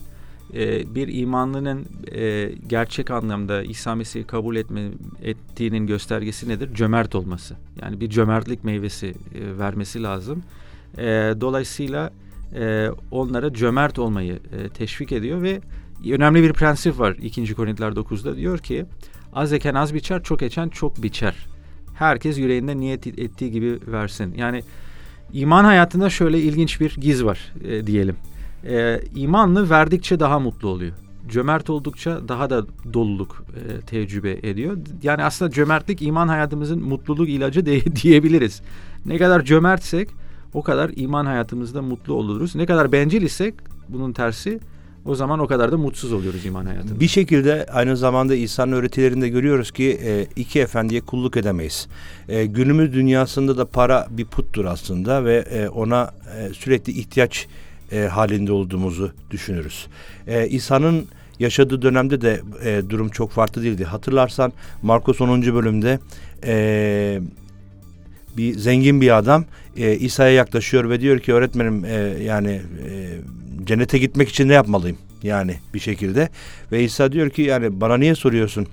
e, 0.53 0.95
bir 0.95 1.07
imanlının 1.07 1.85
e, 2.12 2.51
gerçek 2.67 3.12
anlamda 3.12 3.63
İsa 3.63 3.95
Mesih'i 3.95 4.23
kabul 4.23 4.55
etme, 4.55 4.89
ettiğinin 5.23 5.88
göstergesi 5.88 6.49
nedir? 6.49 6.73
Cömert 6.73 7.15
olması. 7.15 7.55
Yani 7.81 7.99
bir 7.99 8.09
cömertlik 8.09 8.63
meyvesi 8.63 9.07
e, 9.07 9.57
vermesi 9.57 10.03
lazım. 10.03 10.43
E, 10.97 11.33
dolayısıyla 11.41 12.13
e, 12.55 12.89
onlara 13.12 13.53
cömert 13.53 13.99
olmayı 13.99 14.33
e, 14.33 14.69
teşvik 14.69 15.12
ediyor 15.12 15.41
ve 15.41 15.62
önemli 16.12 16.43
bir 16.43 16.53
prensip 16.53 16.99
var 16.99 17.15
2. 17.21 17.53
Korintiler 17.53 17.91
9'da 17.91 18.38
diyor 18.38 18.57
ki 18.57 18.85
az 19.33 19.53
eken 19.53 19.75
az 19.75 19.93
biçer, 19.93 20.23
çok 20.23 20.41
eken 20.41 20.69
çok 20.69 21.03
biçer. 21.03 21.35
Herkes 21.95 22.38
yüreğinde 22.38 22.77
niyet 22.77 23.07
ettiği 23.07 23.51
gibi 23.51 23.79
versin. 23.88 24.33
Yani 24.38 24.63
iman 25.33 25.63
hayatında 25.63 26.09
şöyle 26.09 26.39
ilginç 26.39 26.81
bir 26.81 26.95
giz 26.95 27.25
var 27.25 27.53
e, 27.63 27.88
diyelim 27.88 28.15
e, 28.65 29.02
imanlı 29.15 29.69
verdikçe 29.69 30.19
daha 30.19 30.39
mutlu 30.39 30.69
oluyor. 30.69 30.93
Cömert 31.28 31.69
oldukça 31.69 32.28
daha 32.28 32.50
da 32.50 32.65
doluluk 32.93 33.43
e, 33.56 33.82
tecrübe 33.82 34.39
ediyor. 34.43 34.78
Yani 35.04 35.24
aslında 35.24 35.52
cömertlik 35.52 36.02
iman 36.02 36.28
hayatımızın 36.28 36.84
mutluluk 36.84 37.30
ilacı 37.30 37.65
de, 37.65 37.95
diyebiliriz. 38.04 38.62
Ne 39.06 39.17
kadar 39.17 39.45
cömertsek 39.45 40.10
o 40.54 40.63
kadar 40.63 40.91
iman 40.95 41.26
hayatımızda 41.26 41.82
mutlu 41.82 42.13
oluruz. 42.13 42.56
Ne 42.56 42.65
kadar 42.65 42.91
bencil 42.91 43.22
isek 43.22 43.54
bunun 43.89 44.13
tersi 44.13 44.60
o 45.06 45.15
zaman 45.15 45.39
o 45.39 45.48
kadar 45.48 45.72
da 45.72 45.78
mutsuz 45.78 46.13
oluyoruz 46.13 46.45
iman 46.45 46.65
hayatında. 46.65 47.00
Bir 47.00 47.08
şekilde 47.08 47.65
aynı 47.65 47.98
zamanda 47.98 48.36
İsa'nın 48.36 48.72
öğretilerinde 48.72 49.30
görüyoruz 49.30 49.72
ki 49.72 50.00
e, 50.04 50.28
iki 50.36 50.60
efendiye 50.60 51.02
kulluk 51.02 51.38
edemeyiz. 51.38 51.88
E, 52.30 52.45
günümüz 52.45 52.93
dünyasında 52.93 53.58
da 53.58 53.65
para 53.65 54.08
bir 54.10 54.26
puttur 54.26 54.65
aslında 54.65 55.26
ve 55.26 55.36
e, 55.36 55.69
ona 55.69 56.12
e, 56.38 56.54
sürekli 56.54 56.93
ihtiyaç 56.93 57.48
e, 57.91 57.99
halinde 57.99 58.52
olduğumuzu 58.52 59.12
düşünürüz. 59.32 59.88
E, 60.28 60.47
İsa'nın 60.47 61.08
yaşadığı 61.39 61.82
dönemde 61.82 62.21
de 62.21 62.41
e, 62.63 62.89
durum 62.89 63.10
çok 63.10 63.32
farklı 63.32 63.63
değildi. 63.63 63.86
Hatırlarsan 63.86 64.54
Markus 64.82 65.21
10. 65.21 65.41
bölümde 65.41 65.99
e, 66.43 67.21
bir 68.38 68.58
zengin 68.58 69.02
bir 69.02 69.17
adam 69.17 69.45
e, 69.78 69.95
İsa'ya 69.95 70.32
yaklaşıyor 70.32 70.89
ve 70.89 71.02
diyor 71.02 71.19
ki 71.19 71.34
öğretmenim 71.34 71.86
e, 71.86 71.93
yani 72.23 72.62
e, 72.89 73.17
cennete 73.65 73.97
gitmek 73.97 74.30
için 74.30 74.49
ne 74.49 74.54
yapmalıyım? 74.54 74.97
Yani 75.23 75.56
bir 75.73 75.80
şekilde 75.80 76.30
ve 76.71 76.84
İsa 76.84 77.12
diyor 77.12 77.30
ki 77.30 77.41
yani 77.41 77.82
bana 77.82 77.97
niye 77.97 78.15
soruyorsun? 78.15 78.67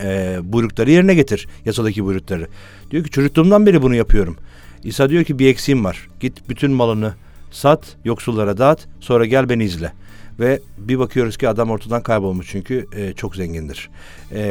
E, 0.00 0.38
buyrukları 0.42 0.90
yerine 0.90 1.14
getir 1.14 1.48
yasadaki 1.64 2.04
buyrukları. 2.04 2.48
Diyor 2.90 3.04
ki 3.04 3.10
çocukluğumdan 3.10 3.66
beri 3.66 3.82
bunu 3.82 3.94
yapıyorum. 3.94 4.36
İsa 4.84 5.10
diyor 5.10 5.24
ki 5.24 5.38
bir 5.38 5.46
eksiğim 5.46 5.84
var. 5.84 6.08
Git 6.20 6.48
bütün 6.48 6.70
malını 6.70 7.14
Sat, 7.52 7.96
yoksullara 8.04 8.58
dağıt, 8.58 8.80
sonra 9.00 9.26
gel 9.26 9.48
beni 9.48 9.64
izle. 9.64 9.92
Ve 10.40 10.60
bir 10.78 10.98
bakıyoruz 10.98 11.36
ki 11.36 11.48
adam 11.48 11.70
ortadan 11.70 12.02
kaybolmuş 12.02 12.46
çünkü 12.50 12.86
e, 12.96 13.12
çok 13.12 13.36
zengindir. 13.36 13.90
E, 14.32 14.42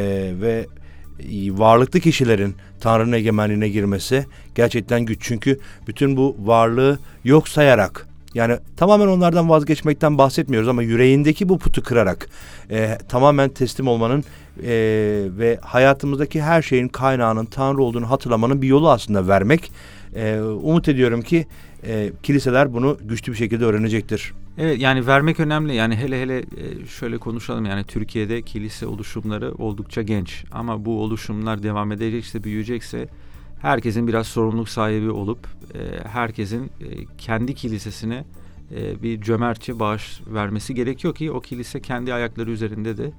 ve 0.42 0.66
varlıklı 1.50 2.00
kişilerin 2.00 2.56
Tanrı'nın 2.80 3.12
egemenliğine 3.12 3.70
girmesi 3.70 4.26
gerçekten 4.56 5.02
güç. 5.02 5.20
Çünkü 5.22 5.60
bütün 5.88 6.18
bu 6.18 6.36
varlığı 6.40 7.00
yok 7.24 7.48
sayarak 7.48 8.08
yani 8.34 8.58
tamamen 8.78 9.08
onlardan 9.08 9.50
vazgeçmekten 9.50 10.18
bahsetmiyoruz 10.18 10.70
ama 10.70 10.84
yüreğindeki 10.84 11.50
bu 11.50 11.58
putu 11.58 11.84
kırarak 11.84 12.30
e, 12.72 12.98
tamamen 13.10 13.50
teslim 13.50 13.88
olmanın 13.88 14.24
e, 14.64 14.74
ve 15.38 15.60
hayatımızdaki 15.62 16.42
her 16.42 16.62
şeyin 16.62 16.88
kaynağının 16.88 17.46
Tanrı 17.46 17.84
olduğunu 17.84 18.10
hatırlamanın 18.10 18.62
bir 18.62 18.68
yolu 18.68 18.90
aslında 18.90 19.28
vermek. 19.28 19.72
E, 20.16 20.40
umut 20.42 20.90
ediyorum 20.90 21.22
ki 21.22 21.46
e, 21.86 22.12
kiliseler 22.24 22.74
bunu 22.74 22.98
güçlü 23.02 23.32
bir 23.32 23.38
şekilde 23.38 23.66
öğrenecektir. 23.66 24.34
Evet 24.58 24.80
yani 24.80 25.08
vermek 25.08 25.40
önemli. 25.40 25.76
Yani 25.76 25.96
hele 25.96 26.22
hele 26.22 26.38
e, 26.38 26.86
şöyle 26.86 27.18
konuşalım 27.18 27.66
yani 27.66 27.84
Türkiye'de 27.84 28.42
kilise 28.42 28.88
oluşumları 28.88 29.54
oldukça 29.54 30.02
genç 30.02 30.46
ama 30.52 30.86
bu 30.86 31.02
oluşumlar 31.02 31.64
devam 31.64 31.92
edecekse, 31.92 32.44
büyüyecekse 32.44 33.08
herkesin 33.62 34.08
biraz 34.08 34.28
sorumluluk 34.28 34.70
sahibi 34.70 35.12
olup 35.12 35.48
e, 35.74 36.08
herkesin 36.08 36.66
e, 36.66 36.70
kendi 37.18 37.56
kilisesine 37.56 38.24
bir 39.04 39.22
cömertçe 39.22 39.80
bağış 39.80 40.22
vermesi 40.28 40.76
gerekiyor 40.76 41.16
ki 41.16 41.32
o 41.32 41.42
kilise 41.42 41.82
kendi 41.82 42.14
ayakları 42.14 42.52
üzerinde 42.52 42.98
de 42.98 43.12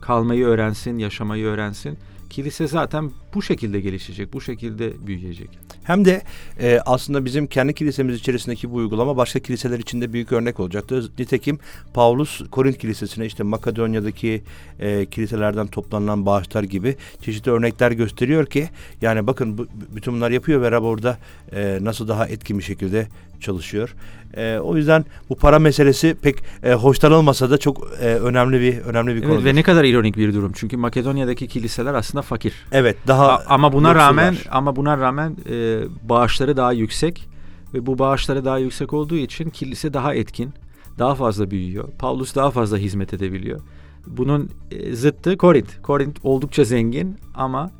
kalmayı 0.00 0.44
öğrensin, 0.44 0.98
yaşamayı 0.98 1.46
öğrensin. 1.46 1.98
Kilise 2.36 2.66
zaten 2.66 3.10
bu 3.34 3.42
şekilde 3.42 3.80
gelişecek, 3.80 4.32
bu 4.32 4.40
şekilde 4.40 5.06
büyüyecek. 5.06 5.48
Hem 5.84 6.04
de 6.04 6.22
e, 6.60 6.80
aslında 6.86 7.24
bizim 7.24 7.46
kendi 7.46 7.74
kilisemiz 7.74 8.16
içerisindeki 8.16 8.70
bu 8.70 8.74
uygulama 8.74 9.16
başka 9.16 9.38
kiliseler 9.38 9.78
için 9.78 10.00
de 10.00 10.12
büyük 10.12 10.32
örnek 10.32 10.60
olacaktır. 10.60 11.10
Nitekim 11.18 11.58
Paulus 11.94 12.50
Korint 12.50 12.78
Kilisesi'ne 12.78 13.26
işte 13.26 13.42
Makedonya'daki 13.42 14.42
e, 14.80 15.06
kiliselerden 15.06 15.66
toplanan 15.66 16.26
bağışlar 16.26 16.62
gibi 16.62 16.96
çeşitli 17.22 17.50
örnekler 17.50 17.92
gösteriyor 17.92 18.46
ki 18.46 18.68
yani 19.02 19.26
bakın 19.26 19.58
bu, 19.58 19.66
bütün 19.94 20.14
bunlar 20.14 20.30
yapıyor 20.30 20.62
ve 20.62 20.78
orada 20.78 21.18
e, 21.52 21.78
nasıl 21.80 22.08
daha 22.08 22.26
etkin 22.26 22.58
bir 22.58 22.64
şekilde 22.64 23.08
çalışıyor. 23.40 23.94
E, 24.36 24.58
o 24.58 24.76
yüzden 24.76 25.04
bu 25.30 25.36
para 25.36 25.58
meselesi 25.58 26.16
pek 26.22 26.36
e, 26.62 26.72
hoşlanılmasa 26.72 27.50
da 27.50 27.58
çok 27.58 27.88
e, 28.00 28.04
önemli 28.04 28.60
bir 28.60 28.78
önemli 28.78 29.14
bir 29.14 29.20
evet, 29.20 29.28
konu. 29.28 29.44
Ve 29.44 29.54
ne 29.54 29.62
kadar 29.62 29.84
ironik 29.84 30.16
bir 30.16 30.34
durum. 30.34 30.52
Çünkü 30.54 30.76
Makedonya'daki 30.76 31.48
kiliseler 31.48 31.94
aslında 31.94 32.22
fakir. 32.22 32.54
Evet, 32.72 32.96
daha 33.06 33.28
A, 33.28 33.44
ama 33.46 33.72
buna 33.72 33.94
rağmen 33.94 34.36
ama 34.50 34.76
buna 34.76 34.98
rağmen 34.98 35.36
e, 35.50 35.82
bağışları 36.08 36.56
daha 36.56 36.72
yüksek 36.72 37.28
ve 37.74 37.86
bu 37.86 37.98
bağışları 37.98 38.44
daha 38.44 38.58
yüksek 38.58 38.92
olduğu 38.92 39.16
için 39.16 39.50
kilise 39.50 39.92
daha 39.92 40.14
etkin, 40.14 40.50
daha 40.98 41.14
fazla 41.14 41.50
büyüyor. 41.50 41.88
Paulus 41.98 42.34
daha 42.34 42.50
fazla 42.50 42.78
hizmet 42.78 43.14
edebiliyor. 43.14 43.60
Bunun 44.06 44.50
e, 44.70 44.96
zıttı 44.96 45.36
Korint. 45.36 45.82
Korint 45.82 46.18
oldukça 46.22 46.64
zengin 46.64 47.16
ama 47.34 47.70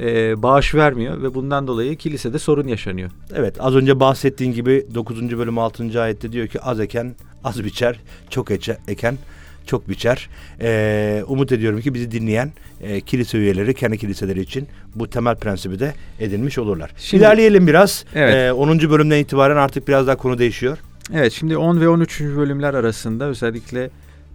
e, 0.00 0.42
bağış 0.42 0.74
vermiyor 0.74 1.22
ve 1.22 1.34
bundan 1.34 1.66
dolayı 1.66 1.96
kilisede 1.96 2.38
sorun 2.38 2.68
yaşanıyor. 2.68 3.10
Evet 3.34 3.56
az 3.60 3.74
önce 3.76 4.00
bahsettiğin 4.00 4.52
gibi 4.52 4.86
9. 4.94 5.38
bölüm 5.38 5.58
6. 5.58 6.02
ayette 6.02 6.32
diyor 6.32 6.46
ki 6.46 6.60
az 6.60 6.80
eken 6.80 7.14
az 7.44 7.64
biçer, 7.64 8.00
çok 8.30 8.50
eçe, 8.50 8.76
eken 8.88 9.18
çok 9.66 9.88
biçer. 9.88 10.28
Ee, 10.60 11.22
umut 11.26 11.52
ediyorum 11.52 11.80
ki 11.80 11.94
bizi 11.94 12.10
dinleyen 12.10 12.52
e, 12.82 13.00
kilise 13.00 13.38
üyeleri 13.38 13.74
kendi 13.74 13.98
kiliseleri 13.98 14.40
için 14.40 14.68
bu 14.94 15.10
temel 15.10 15.36
prensibi 15.36 15.78
de 15.80 15.94
edinmiş 16.20 16.58
olurlar. 16.58 16.90
Şimdi- 16.96 17.22
İlerleyelim 17.22 17.66
biraz. 17.66 18.04
Evet. 18.14 18.34
Ee, 18.34 18.52
10. 18.52 18.90
bölümden 18.90 19.18
itibaren 19.18 19.56
artık 19.56 19.88
biraz 19.88 20.06
daha 20.06 20.16
konu 20.16 20.38
değişiyor. 20.38 20.78
Evet 21.14 21.32
şimdi 21.32 21.56
10 21.56 21.80
ve 21.80 21.88
13. 21.88 22.20
bölümler 22.36 22.74
arasında 22.74 23.24
özellikle 23.24 23.90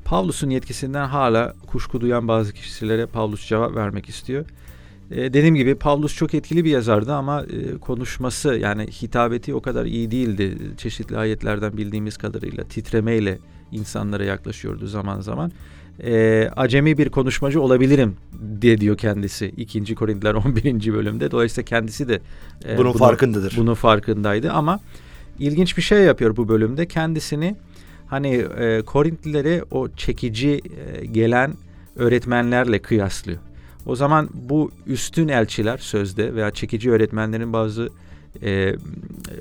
Pavlus'un 0.06 0.50
yetkisinden 0.50 1.06
hala 1.08 1.54
kuşku 1.68 2.02
duyan 2.02 2.28
bazı 2.28 2.54
kişilere 2.54 3.06
Pavlus 3.06 3.48
cevap 3.48 3.76
vermek 3.76 4.10
istiyor. 4.10 4.46
Ee, 5.12 5.16
dediğim 5.34 5.56
gibi 5.56 5.76
Pavlus 5.76 6.16
çok 6.16 6.34
etkili 6.34 6.66
bir 6.66 6.70
yazardı 6.72 7.14
ama 7.14 7.44
e, 7.44 7.78
konuşması 7.78 8.54
yani 8.56 8.88
hitabeti 8.88 9.54
o 9.54 9.62
kadar 9.62 9.86
iyi 9.86 10.12
değildi. 10.12 10.58
Çeşitli 10.78 11.18
ayetlerden 11.18 11.78
bildiğimiz 11.78 12.18
kadarıyla 12.18 12.64
titremeyle 12.64 13.40
insanlara 13.72 14.24
yaklaşıyordu 14.24 14.88
zaman 14.88 15.22
zaman. 15.22 15.52
Ee, 16.04 16.50
acemi 16.56 16.98
bir 16.98 17.10
konuşmacı 17.10 17.62
olabilirim 17.62 18.16
diye 18.62 18.78
diyor 18.82 18.98
kendisi 18.98 19.46
2. 19.58 19.96
Korintiler 19.96 20.34
11. 20.46 20.94
bölümde. 20.94 21.32
Dolayısıyla 21.32 21.66
kendisi 21.66 22.08
de 22.10 22.20
e, 22.66 22.78
Bunun 22.78 22.90
bunu- 22.94 22.98
farkındadır. 23.00 23.54
bunun 23.58 23.74
farkındaydı 23.74 24.52
ama 24.52 24.80
ilginç 25.40 25.78
bir 25.78 25.82
şey 25.82 26.00
yapıyor 26.04 26.38
bu 26.38 26.48
bölümde. 26.48 26.86
Kendisini 26.88 27.56
hani 28.08 28.36
e, 28.60 28.82
Korintlilere 28.86 29.64
o 29.72 29.90
çekici 29.90 30.62
e, 31.02 31.06
gelen 31.06 31.54
öğretmenlerle 31.96 32.80
kıyaslıyor. 32.80 33.40
O 33.90 33.96
zaman 33.96 34.30
bu 34.34 34.72
üstün 34.88 35.28
elçiler 35.28 35.78
sözde 35.78 36.36
veya 36.36 36.52
çekici 36.52 36.92
öğretmenlerin 36.92 37.54
bazı 37.54 37.90
e, 38.44 38.76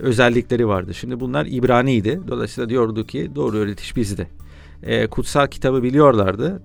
özellikleri 0.00 0.68
vardı. 0.68 0.94
Şimdi 0.94 1.20
bunlar 1.20 1.46
İbrani'ydi. 1.46 2.20
Dolayısıyla 2.28 2.70
diyordu 2.70 3.06
ki 3.06 3.30
doğru 3.34 3.56
öğretiş 3.56 3.96
bizde. 3.96 4.26
E, 4.82 5.06
kutsal 5.06 5.46
kitabı 5.46 5.82
biliyorlardı. 5.82 6.62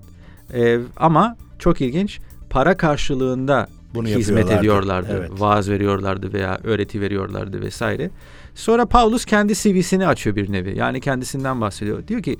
E, 0.54 0.78
ama 0.96 1.36
çok 1.58 1.80
ilginç 1.80 2.20
para 2.50 2.76
karşılığında 2.76 3.68
Bunu 3.94 4.08
hizmet 4.08 4.50
ediyorlardı. 4.50 5.16
Evet. 5.18 5.40
Vaaz 5.40 5.70
veriyorlardı 5.70 6.32
veya 6.32 6.58
öğreti 6.64 7.00
veriyorlardı 7.00 7.60
vesaire. 7.60 8.10
Sonra 8.54 8.86
Paulus 8.86 9.24
kendi 9.24 9.54
CV'sini 9.54 10.06
açıyor 10.06 10.36
bir 10.36 10.52
nevi. 10.52 10.78
Yani 10.78 11.00
kendisinden 11.00 11.60
bahsediyor. 11.60 12.08
Diyor 12.08 12.22
ki 12.22 12.36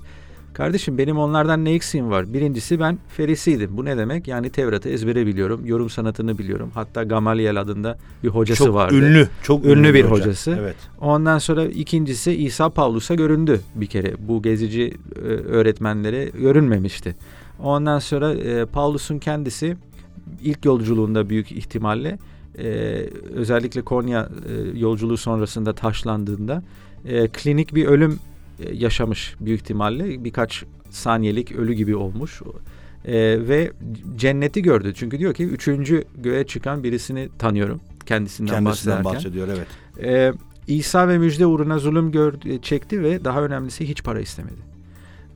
kardeşim 0.55 0.99
benim 0.99 1.19
onlardan 1.19 1.65
ne 1.65 1.73
eksiğim 1.73 2.11
var? 2.11 2.33
Birincisi 2.33 2.81
ben 2.81 2.99
ferisiydim. 3.09 3.77
Bu 3.77 3.85
ne 3.85 3.97
demek? 3.97 4.29
Yani 4.29 4.51
Tevrat'ı 4.51 4.89
ezbere 4.89 5.27
biliyorum. 5.27 5.67
Yorum 5.67 5.91
sanatını 5.91 6.39
biliyorum. 6.39 6.71
Hatta 6.75 7.03
Gamaliel 7.03 7.61
adında 7.61 7.99
bir 8.23 8.29
hocası 8.29 8.65
çok 8.65 8.75
vardı. 8.75 8.95
ünlü, 8.95 9.29
çok 9.43 9.65
Ünlü 9.65 9.95
bir 9.95 10.05
hoca. 10.05 10.23
hocası. 10.25 10.57
Evet. 10.61 10.77
Ondan 11.01 11.39
sonra 11.39 11.65
ikincisi 11.65 12.33
İsa 12.33 12.71
Pavlus'a 12.71 13.15
göründü 13.15 13.61
bir 13.75 13.87
kere. 13.87 14.15
Bu 14.19 14.43
gezici 14.43 14.95
e, 15.17 15.19
öğretmenlere 15.29 16.25
görünmemişti. 16.25 17.17
Ondan 17.63 17.99
sonra 17.99 18.33
e, 18.35 18.67
Pavlus'un 18.67 19.19
kendisi 19.19 19.77
ilk 20.43 20.65
yolculuğunda 20.65 21.31
büyük 21.31 21.53
ihtimalle 21.53 22.19
e, 22.59 22.67
özellikle 23.35 23.83
Konya 23.83 24.29
e, 24.49 24.79
yolculuğu 24.79 25.17
sonrasında 25.17 25.73
taşlandığında 25.73 26.63
e, 27.05 27.29
klinik 27.29 27.75
bir 27.75 27.87
ölüm 27.87 28.19
e, 28.61 28.75
yaşamış 28.75 29.37
büyük 29.41 29.61
ihtimalle. 29.61 30.25
Birkaç 30.25 30.65
saniyelik 30.91 31.53
ölü 31.53 31.73
gibi 31.73 31.97
olmuş. 31.97 32.43
E, 33.05 33.15
ve 33.49 33.73
cenneti 34.17 34.63
gördü. 34.63 34.93
Çünkü 34.97 35.19
diyor 35.19 35.35
ki 35.35 35.45
üçüncü 35.45 36.05
göğe 36.17 36.47
çıkan 36.47 36.85
birisini 36.85 37.29
tanıyorum. 37.39 37.81
Kendisinden, 38.07 38.55
Kendisinden 38.55 39.05
bahsediyor 39.05 39.49
evet. 39.49 39.67
Ee, 40.03 40.33
İsa 40.67 41.09
ve 41.09 41.19
müjde 41.19 41.47
uğruna 41.47 41.79
zulüm 41.79 42.13
gör, 42.13 42.35
çekti 42.63 43.03
ve 43.03 43.25
daha 43.25 43.43
önemlisi 43.43 43.89
hiç 43.89 44.03
para 44.03 44.21
istemedi. 44.21 44.61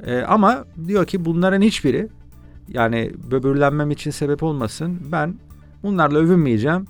Ee, 0.06 0.16
ama 0.18 0.64
diyor 0.86 1.06
ki 1.06 1.24
bunların 1.24 1.62
hiçbiri 1.62 2.08
yani 2.68 3.12
böbürlenmem 3.30 3.90
için 3.90 4.10
sebep 4.10 4.42
olmasın. 4.42 4.98
Ben 5.12 5.34
bunlarla 5.82 6.18
övünmeyeceğim. 6.18 6.84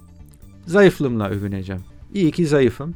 Zayıflığımla 0.66 1.28
övüneceğim. 1.28 1.82
İyi 2.14 2.30
ki 2.30 2.46
zayıfım. 2.46 2.94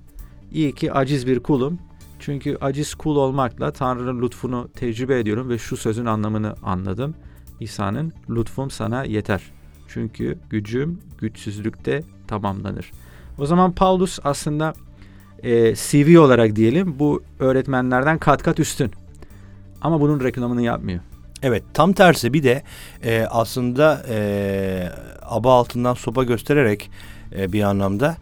İyi 0.53 0.73
ki 0.75 0.93
aciz 0.93 1.27
bir 1.27 1.41
kulum. 1.41 1.79
Çünkü 2.25 2.57
aciz 2.61 2.95
kul 2.95 3.17
olmakla 3.17 3.71
Tanrı'nın 3.71 4.23
lütfunu 4.23 4.69
tecrübe 4.75 5.19
ediyorum 5.19 5.49
ve 5.49 5.59
şu 5.59 5.77
sözün 5.77 6.07
anlamını 6.07 6.55
anladım. 6.63 7.15
İsa'nın 7.61 8.13
lütfum 8.31 8.71
sana 8.71 9.05
yeter. 9.05 9.43
Çünkü 9.89 10.39
gücüm 10.51 11.01
güçsüzlükte 11.19 12.03
tamamlanır. 12.29 12.91
O 13.39 13.47
zaman 13.47 13.73
Paulus 13.73 14.19
aslında 14.25 14.75
e, 15.43 15.75
CV 15.75 16.19
olarak 16.19 16.57
diyelim 16.57 16.99
bu 16.99 17.23
öğretmenlerden 17.39 18.19
kat 18.19 18.43
kat 18.43 18.61
üstün. 18.61 18.91
Ama 19.81 20.01
bunun 20.01 20.25
reklamını 20.25 20.63
yapmıyor. 20.63 21.01
Evet 21.43 21.63
tam 21.75 21.93
tersi 21.93 22.33
bir 22.33 22.43
de 22.43 22.63
e, 23.05 23.27
aslında 23.31 24.03
e, 24.09 24.89
aba 25.23 25.59
altından 25.59 25.95
sopa 25.95 26.25
göstererek 26.25 26.91
e, 27.37 27.53
bir 27.53 27.63
anlamda 27.63 28.17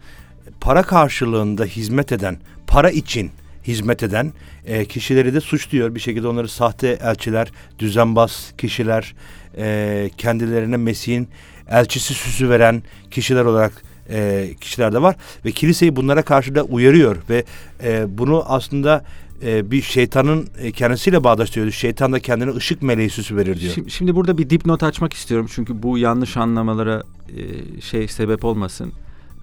para 0.61 0.83
karşılığında 0.83 1.65
hizmet 1.65 2.11
eden, 2.11 2.37
para 2.67 2.89
için 2.89 3.31
hizmet 3.67 4.03
eden 4.03 4.33
e, 4.65 4.85
kişileri 4.85 5.33
de 5.33 5.41
suçluyor. 5.41 5.95
Bir 5.95 5.99
şekilde 5.99 6.27
onları 6.27 6.47
sahte 6.47 6.87
elçiler, 6.87 7.51
düzenbaz 7.79 8.53
kişiler, 8.57 9.15
e, 9.57 10.09
kendilerine 10.17 10.77
Mesih'in 10.77 11.27
elçisi 11.69 12.13
süsü 12.13 12.49
veren 12.49 12.83
kişiler 13.11 13.45
olarak 13.45 13.83
e, 14.09 14.49
kişiler 14.61 14.93
de 14.93 15.01
var. 15.01 15.15
Ve 15.45 15.51
kiliseyi 15.51 15.95
bunlara 15.95 16.21
karşı 16.21 16.55
da 16.55 16.63
uyarıyor 16.63 17.17
ve 17.29 17.43
e, 17.83 18.17
bunu 18.17 18.43
aslında 18.47 19.05
e, 19.43 19.71
bir 19.71 19.81
şeytanın 19.81 20.47
e, 20.59 20.71
kendisiyle 20.71 21.23
bağdaştırıyor. 21.23 21.71
Şeytan 21.71 22.13
da 22.13 22.19
kendine 22.19 22.55
ışık 22.55 22.81
meleği 22.81 23.09
süsü 23.09 23.35
verir 23.35 23.59
diyor. 23.59 23.73
Şimdi, 23.73 23.91
şimdi 23.91 24.15
burada 24.15 24.37
bir 24.37 24.49
dipnot 24.49 24.83
açmak 24.83 25.13
istiyorum 25.13 25.47
çünkü 25.53 25.83
bu 25.83 25.97
yanlış 25.97 26.37
anlamalara 26.37 27.03
e, 27.37 27.81
şey 27.81 28.07
sebep 28.07 28.45
olmasın. 28.45 28.93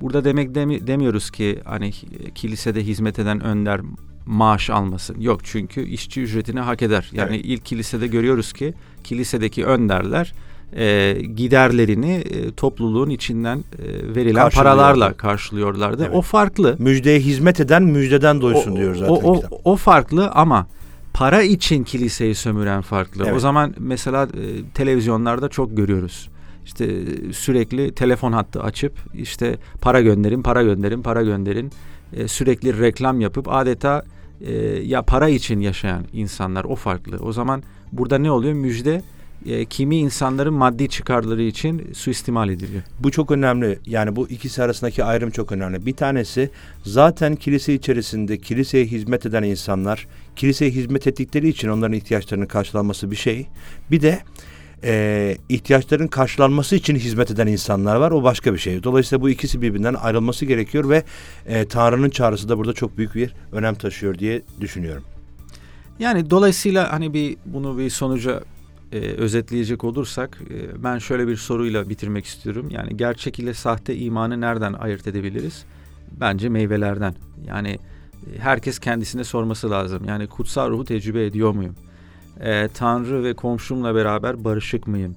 Burada 0.00 0.24
demek 0.24 0.54
demi, 0.54 0.86
demiyoruz 0.86 1.30
ki 1.30 1.58
hani 1.64 1.92
kilisede 2.34 2.82
hizmet 2.82 3.18
eden 3.18 3.40
önder 3.40 3.80
maaş 4.26 4.70
almasın. 4.70 5.20
Yok 5.20 5.40
çünkü 5.44 5.82
işçi 5.82 6.22
ücretini 6.22 6.60
hak 6.60 6.82
eder. 6.82 7.10
Yani 7.12 7.36
Evet. 7.36 7.44
ilk 7.44 7.64
kilisede 7.64 8.06
görüyoruz 8.06 8.52
ki 8.52 8.74
kilisedeki 9.04 9.64
önderler 9.64 10.32
e, 10.76 11.16
giderlerini 11.36 12.12
e, 12.12 12.52
topluluğun 12.54 13.10
içinden 13.10 13.58
e, 13.58 14.14
verilen 14.14 14.50
paralarla 14.50 15.12
karşılıyorlardı. 15.12 16.02
Evet. 16.02 16.14
O 16.16 16.22
farklı. 16.22 16.76
Müjdeye 16.78 17.20
hizmet 17.20 17.60
eden 17.60 17.82
müjdeden 17.82 18.40
doysun 18.40 18.76
diyor 18.76 18.94
zaten 18.94 19.12
o, 19.12 19.16
o, 19.16 19.34
kitap. 19.34 19.52
o 19.64 19.76
farklı 19.76 20.30
ama 20.30 20.66
para 21.14 21.42
için 21.42 21.84
kiliseyi 21.84 22.34
sömüren 22.34 22.82
farklı. 22.82 23.24
Evet. 23.24 23.36
O 23.36 23.40
zaman 23.40 23.74
mesela 23.78 24.24
e, 24.24 24.28
televizyonlarda 24.74 25.48
çok 25.48 25.76
görüyoruz. 25.76 26.28
İşte 26.64 27.04
sürekli 27.32 27.94
telefon 27.94 28.32
hattı 28.32 28.62
açıp 28.62 28.92
işte 29.14 29.56
para 29.80 30.00
gönderin, 30.00 30.42
para 30.42 30.62
gönderin, 30.62 31.02
para 31.02 31.22
gönderin. 31.22 31.72
E, 32.12 32.28
sürekli 32.28 32.80
reklam 32.80 33.20
yapıp 33.20 33.48
adeta 33.48 34.04
e, 34.40 34.52
ya 34.64 35.02
para 35.02 35.28
için 35.28 35.60
yaşayan 35.60 36.04
insanlar 36.12 36.64
o 36.64 36.74
farklı. 36.74 37.18
O 37.18 37.32
zaman 37.32 37.62
burada 37.92 38.18
ne 38.18 38.30
oluyor? 38.30 38.52
Müjde 38.52 39.02
e, 39.46 39.64
kimi 39.64 39.96
insanların 39.96 40.54
maddi 40.54 40.88
çıkarları 40.88 41.42
için 41.42 41.90
suistimal 41.94 42.48
ediliyor. 42.48 42.82
Bu 43.00 43.10
çok 43.10 43.30
önemli. 43.30 43.78
Yani 43.86 44.16
bu 44.16 44.28
ikisi 44.28 44.62
arasındaki 44.62 45.04
ayrım 45.04 45.30
çok 45.30 45.52
önemli. 45.52 45.86
Bir 45.86 45.96
tanesi 45.96 46.50
zaten 46.82 47.36
kilise 47.36 47.74
içerisinde 47.74 48.38
kiliseye 48.38 48.84
hizmet 48.84 49.26
eden 49.26 49.42
insanlar, 49.42 50.06
kiliseye 50.36 50.70
hizmet 50.70 51.06
ettikleri 51.06 51.48
için 51.48 51.68
onların 51.68 51.92
ihtiyaçlarının 51.92 52.46
karşılanması 52.46 53.10
bir 53.10 53.16
şey. 53.16 53.46
Bir 53.90 54.00
de 54.00 54.18
e, 54.84 55.36
ihtiyaçların 55.48 56.06
karşılanması 56.06 56.76
için 56.76 56.96
hizmet 56.96 57.30
eden 57.30 57.46
insanlar 57.46 57.96
var. 57.96 58.10
O 58.10 58.22
başka 58.22 58.52
bir 58.52 58.58
şey. 58.58 58.82
Dolayısıyla 58.82 59.22
bu 59.22 59.30
ikisi 59.30 59.62
birbirinden 59.62 59.94
ayrılması 59.94 60.44
gerekiyor 60.44 60.88
ve 60.88 61.04
e, 61.46 61.64
Tanrı'nın 61.64 62.10
çağrısı 62.10 62.48
da 62.48 62.58
burada 62.58 62.72
çok 62.72 62.98
büyük 62.98 63.14
bir 63.14 63.34
önem 63.52 63.74
taşıyor 63.74 64.18
diye 64.18 64.42
düşünüyorum. 64.60 65.04
Yani 65.98 66.30
dolayısıyla 66.30 66.92
hani 66.92 67.14
bir 67.14 67.36
bunu 67.46 67.78
bir 67.78 67.90
sonuca 67.90 68.42
e, 68.92 68.98
özetleyecek 68.98 69.84
olursak 69.84 70.38
e, 70.50 70.84
ben 70.84 70.98
şöyle 70.98 71.28
bir 71.28 71.36
soruyla 71.36 71.88
bitirmek 71.88 72.24
istiyorum. 72.24 72.68
Yani 72.70 72.96
gerçek 72.96 73.38
ile 73.38 73.54
sahte 73.54 73.96
imanı 73.96 74.40
nereden 74.40 74.72
ayırt 74.72 75.06
edebiliriz? 75.06 75.64
Bence 76.20 76.48
meyvelerden. 76.48 77.14
Yani 77.46 77.70
e, 77.70 78.38
herkes 78.38 78.78
kendisine 78.78 79.24
sorması 79.24 79.70
lazım. 79.70 80.04
Yani 80.04 80.26
kutsal 80.26 80.70
ruhu 80.70 80.84
tecrübe 80.84 81.26
ediyor 81.26 81.52
muyum? 81.54 81.74
E, 82.40 82.68
Tanrı 82.68 83.24
ve 83.24 83.34
komşumla 83.34 83.94
beraber 83.94 84.44
barışık 84.44 84.86
mıyım? 84.86 85.16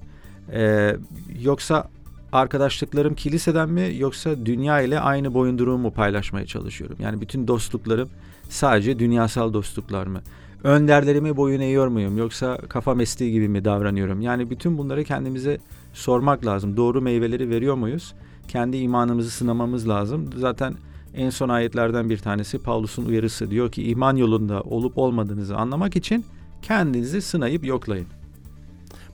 E, 0.52 0.96
yoksa 1.40 1.88
arkadaşlıklarım 2.32 3.14
kiliseden 3.14 3.68
mi 3.68 3.92
yoksa 3.98 4.46
dünya 4.46 4.80
ile 4.80 5.00
aynı 5.00 5.34
boyunduruğu 5.34 5.78
mu 5.78 5.92
paylaşmaya 5.92 6.46
çalışıyorum? 6.46 6.96
Yani 7.00 7.20
bütün 7.20 7.48
dostluklarım 7.48 8.08
sadece 8.48 8.98
dünyasal 8.98 9.52
dostluklar 9.52 10.06
mı? 10.06 10.20
önderlerimi 10.64 11.36
boyun 11.36 11.60
eğiyor 11.60 11.88
muyum 11.88 12.18
yoksa 12.18 12.58
kafa 12.68 12.94
mesleği 12.94 13.32
gibi 13.32 13.48
mi 13.48 13.64
davranıyorum? 13.64 14.20
Yani 14.20 14.50
bütün 14.50 14.78
bunları 14.78 15.04
kendimize 15.04 15.58
sormak 15.92 16.46
lazım. 16.46 16.76
Doğru 16.76 17.00
meyveleri 17.00 17.50
veriyor 17.50 17.74
muyuz? 17.74 18.14
Kendi 18.48 18.76
imanımızı 18.76 19.30
sınamamız 19.30 19.88
lazım. 19.88 20.30
Zaten 20.36 20.74
en 21.14 21.30
son 21.30 21.48
ayetlerden 21.48 22.10
bir 22.10 22.18
tanesi 22.18 22.58
Paulus'un 22.58 23.04
uyarısı 23.04 23.50
diyor 23.50 23.72
ki 23.72 23.82
iman 23.82 24.16
yolunda 24.16 24.60
olup 24.60 24.98
olmadığınızı 24.98 25.56
anlamak 25.56 25.96
için 25.96 26.24
kendinizi 26.62 27.22
sınayıp 27.22 27.64
yoklayın. 27.64 28.06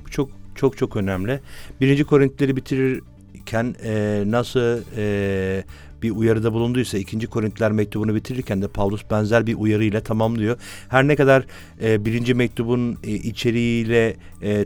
Bu 0.04 0.10
çok 0.10 0.30
çok 0.54 0.76
çok 0.76 0.96
önemli. 0.96 1.40
Birinci 1.80 2.04
Korintileri 2.04 2.56
bitirirken 2.56 3.74
e, 3.84 4.22
nasıl 4.26 4.80
e, 4.96 5.64
bir 6.02 6.10
uyarıda 6.10 6.52
bulunduysa 6.52 6.98
ikinci 6.98 7.26
Korintiler 7.26 7.72
mektubunu 7.72 8.14
bitirirken 8.14 8.62
de 8.62 8.68
Paulus 8.68 9.02
benzer 9.10 9.46
bir 9.46 9.54
uyarı 9.54 9.84
ile 9.84 10.00
tamamlıyor. 10.00 10.56
Her 10.88 11.08
ne 11.08 11.16
kadar 11.16 11.44
e, 11.82 12.04
birinci 12.04 12.34
mektubun 12.34 12.98
e, 13.04 13.10
içeriğiyle 13.10 14.16
e, 14.42 14.64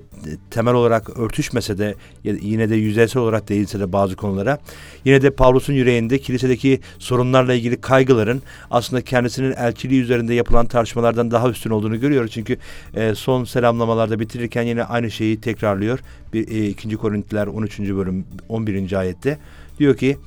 temel 0.50 0.74
olarak 0.74 1.18
örtüşmese 1.18 1.78
de 1.78 1.94
yine 2.24 2.70
de 2.70 2.76
yüzeysel 2.76 3.22
olarak 3.22 3.48
değilse 3.48 3.80
de 3.80 3.92
bazı 3.92 4.16
konulara 4.16 4.58
yine 5.04 5.22
de 5.22 5.30
Paulus'un 5.30 5.72
yüreğinde 5.72 6.18
kilisedeki 6.18 6.80
sorunlarla 6.98 7.54
ilgili 7.54 7.80
kaygıların 7.80 8.42
aslında 8.70 9.02
kendisinin 9.02 9.52
elçiliği 9.52 10.02
üzerinde 10.02 10.34
yapılan 10.34 10.66
tartışmalardan 10.66 11.30
daha 11.30 11.50
üstün 11.50 11.70
olduğunu 11.70 12.00
görüyoruz. 12.00 12.30
Çünkü 12.30 12.56
e, 12.94 13.14
son 13.14 13.44
selamlamalarda 13.44 14.20
bitirirken 14.20 14.62
yine 14.62 14.84
aynı 14.84 15.10
şeyi 15.10 15.40
tekrarlıyor. 15.40 15.98
Bir, 16.32 16.48
e, 16.48 16.68
2. 16.68 16.96
Korintiler 16.96 17.46
13. 17.46 17.80
bölüm 17.80 18.24
11. 18.48 18.92
ayette 18.92 19.38
diyor 19.78 19.96
ki 19.96 20.18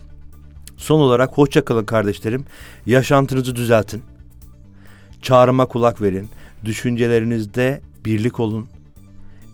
Son 0.77 0.99
olarak 0.99 1.37
hoşça 1.37 1.65
kalın 1.65 1.85
kardeşlerim. 1.85 2.45
Yaşantınızı 2.85 3.55
düzeltin. 3.55 4.03
Çağrıma 5.21 5.65
kulak 5.65 6.01
verin. 6.01 6.29
Düşüncelerinizde 6.65 7.81
birlik 8.05 8.39
olun. 8.39 8.67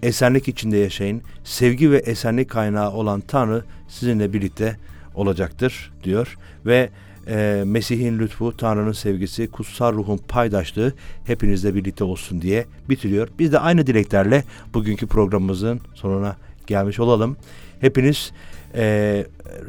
Esenlik 0.03 0.47
içinde 0.47 0.77
yaşayın. 0.77 1.21
Sevgi 1.43 1.91
ve 1.91 1.97
esenlik 1.97 2.49
kaynağı 2.49 2.91
olan 2.91 3.21
Tanrı 3.21 3.63
sizinle 3.87 4.33
birlikte 4.33 4.77
olacaktır 5.15 5.91
diyor. 6.03 6.37
Ve 6.65 6.89
e, 7.27 7.63
Mesih'in 7.65 8.19
lütfu, 8.19 8.57
Tanrı'nın 8.57 8.91
sevgisi, 8.91 9.47
kutsal 9.47 9.93
ruhun 9.93 10.17
paydaşlığı 10.17 10.93
hepinizle 11.25 11.75
birlikte 11.75 12.03
olsun 12.03 12.41
diye 12.41 12.65
bitiriyor. 12.89 13.27
Biz 13.39 13.51
de 13.51 13.59
aynı 13.59 13.87
dileklerle 13.87 14.43
bugünkü 14.73 15.07
programımızın 15.07 15.81
sonuna 15.93 16.35
gelmiş 16.67 16.99
olalım. 16.99 17.37
Hepiniz 17.79 18.31
e, 18.75 19.25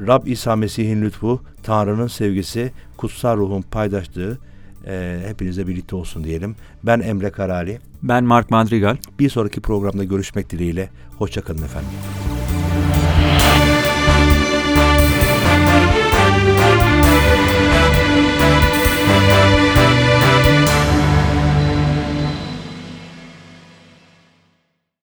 Rab 0.07 0.27
İsa 0.27 0.57
Mesih'in 0.57 1.03
lütfu, 1.03 1.41
Tanrı'nın 1.63 2.07
sevgisi, 2.07 2.73
kutsal 2.97 3.37
ruhun 3.37 3.63
paydaşlığı 3.63 4.39
e, 4.87 5.23
hepinize 5.27 5.67
birlikte 5.67 5.97
olsun 5.97 6.25
diyelim. 6.25 6.57
Ben 6.83 7.01
Emre 7.01 7.31
Karali. 7.31 7.79
Ben 8.03 8.25
Mark 8.25 8.51
Madrigal. 8.51 8.97
Bir 9.19 9.29
sonraki 9.29 9.61
programda 9.61 10.05
görüşmek 10.05 10.51
dileğiyle. 10.51 10.89
Hoşçakalın 11.19 11.63
efendim. 11.63 11.91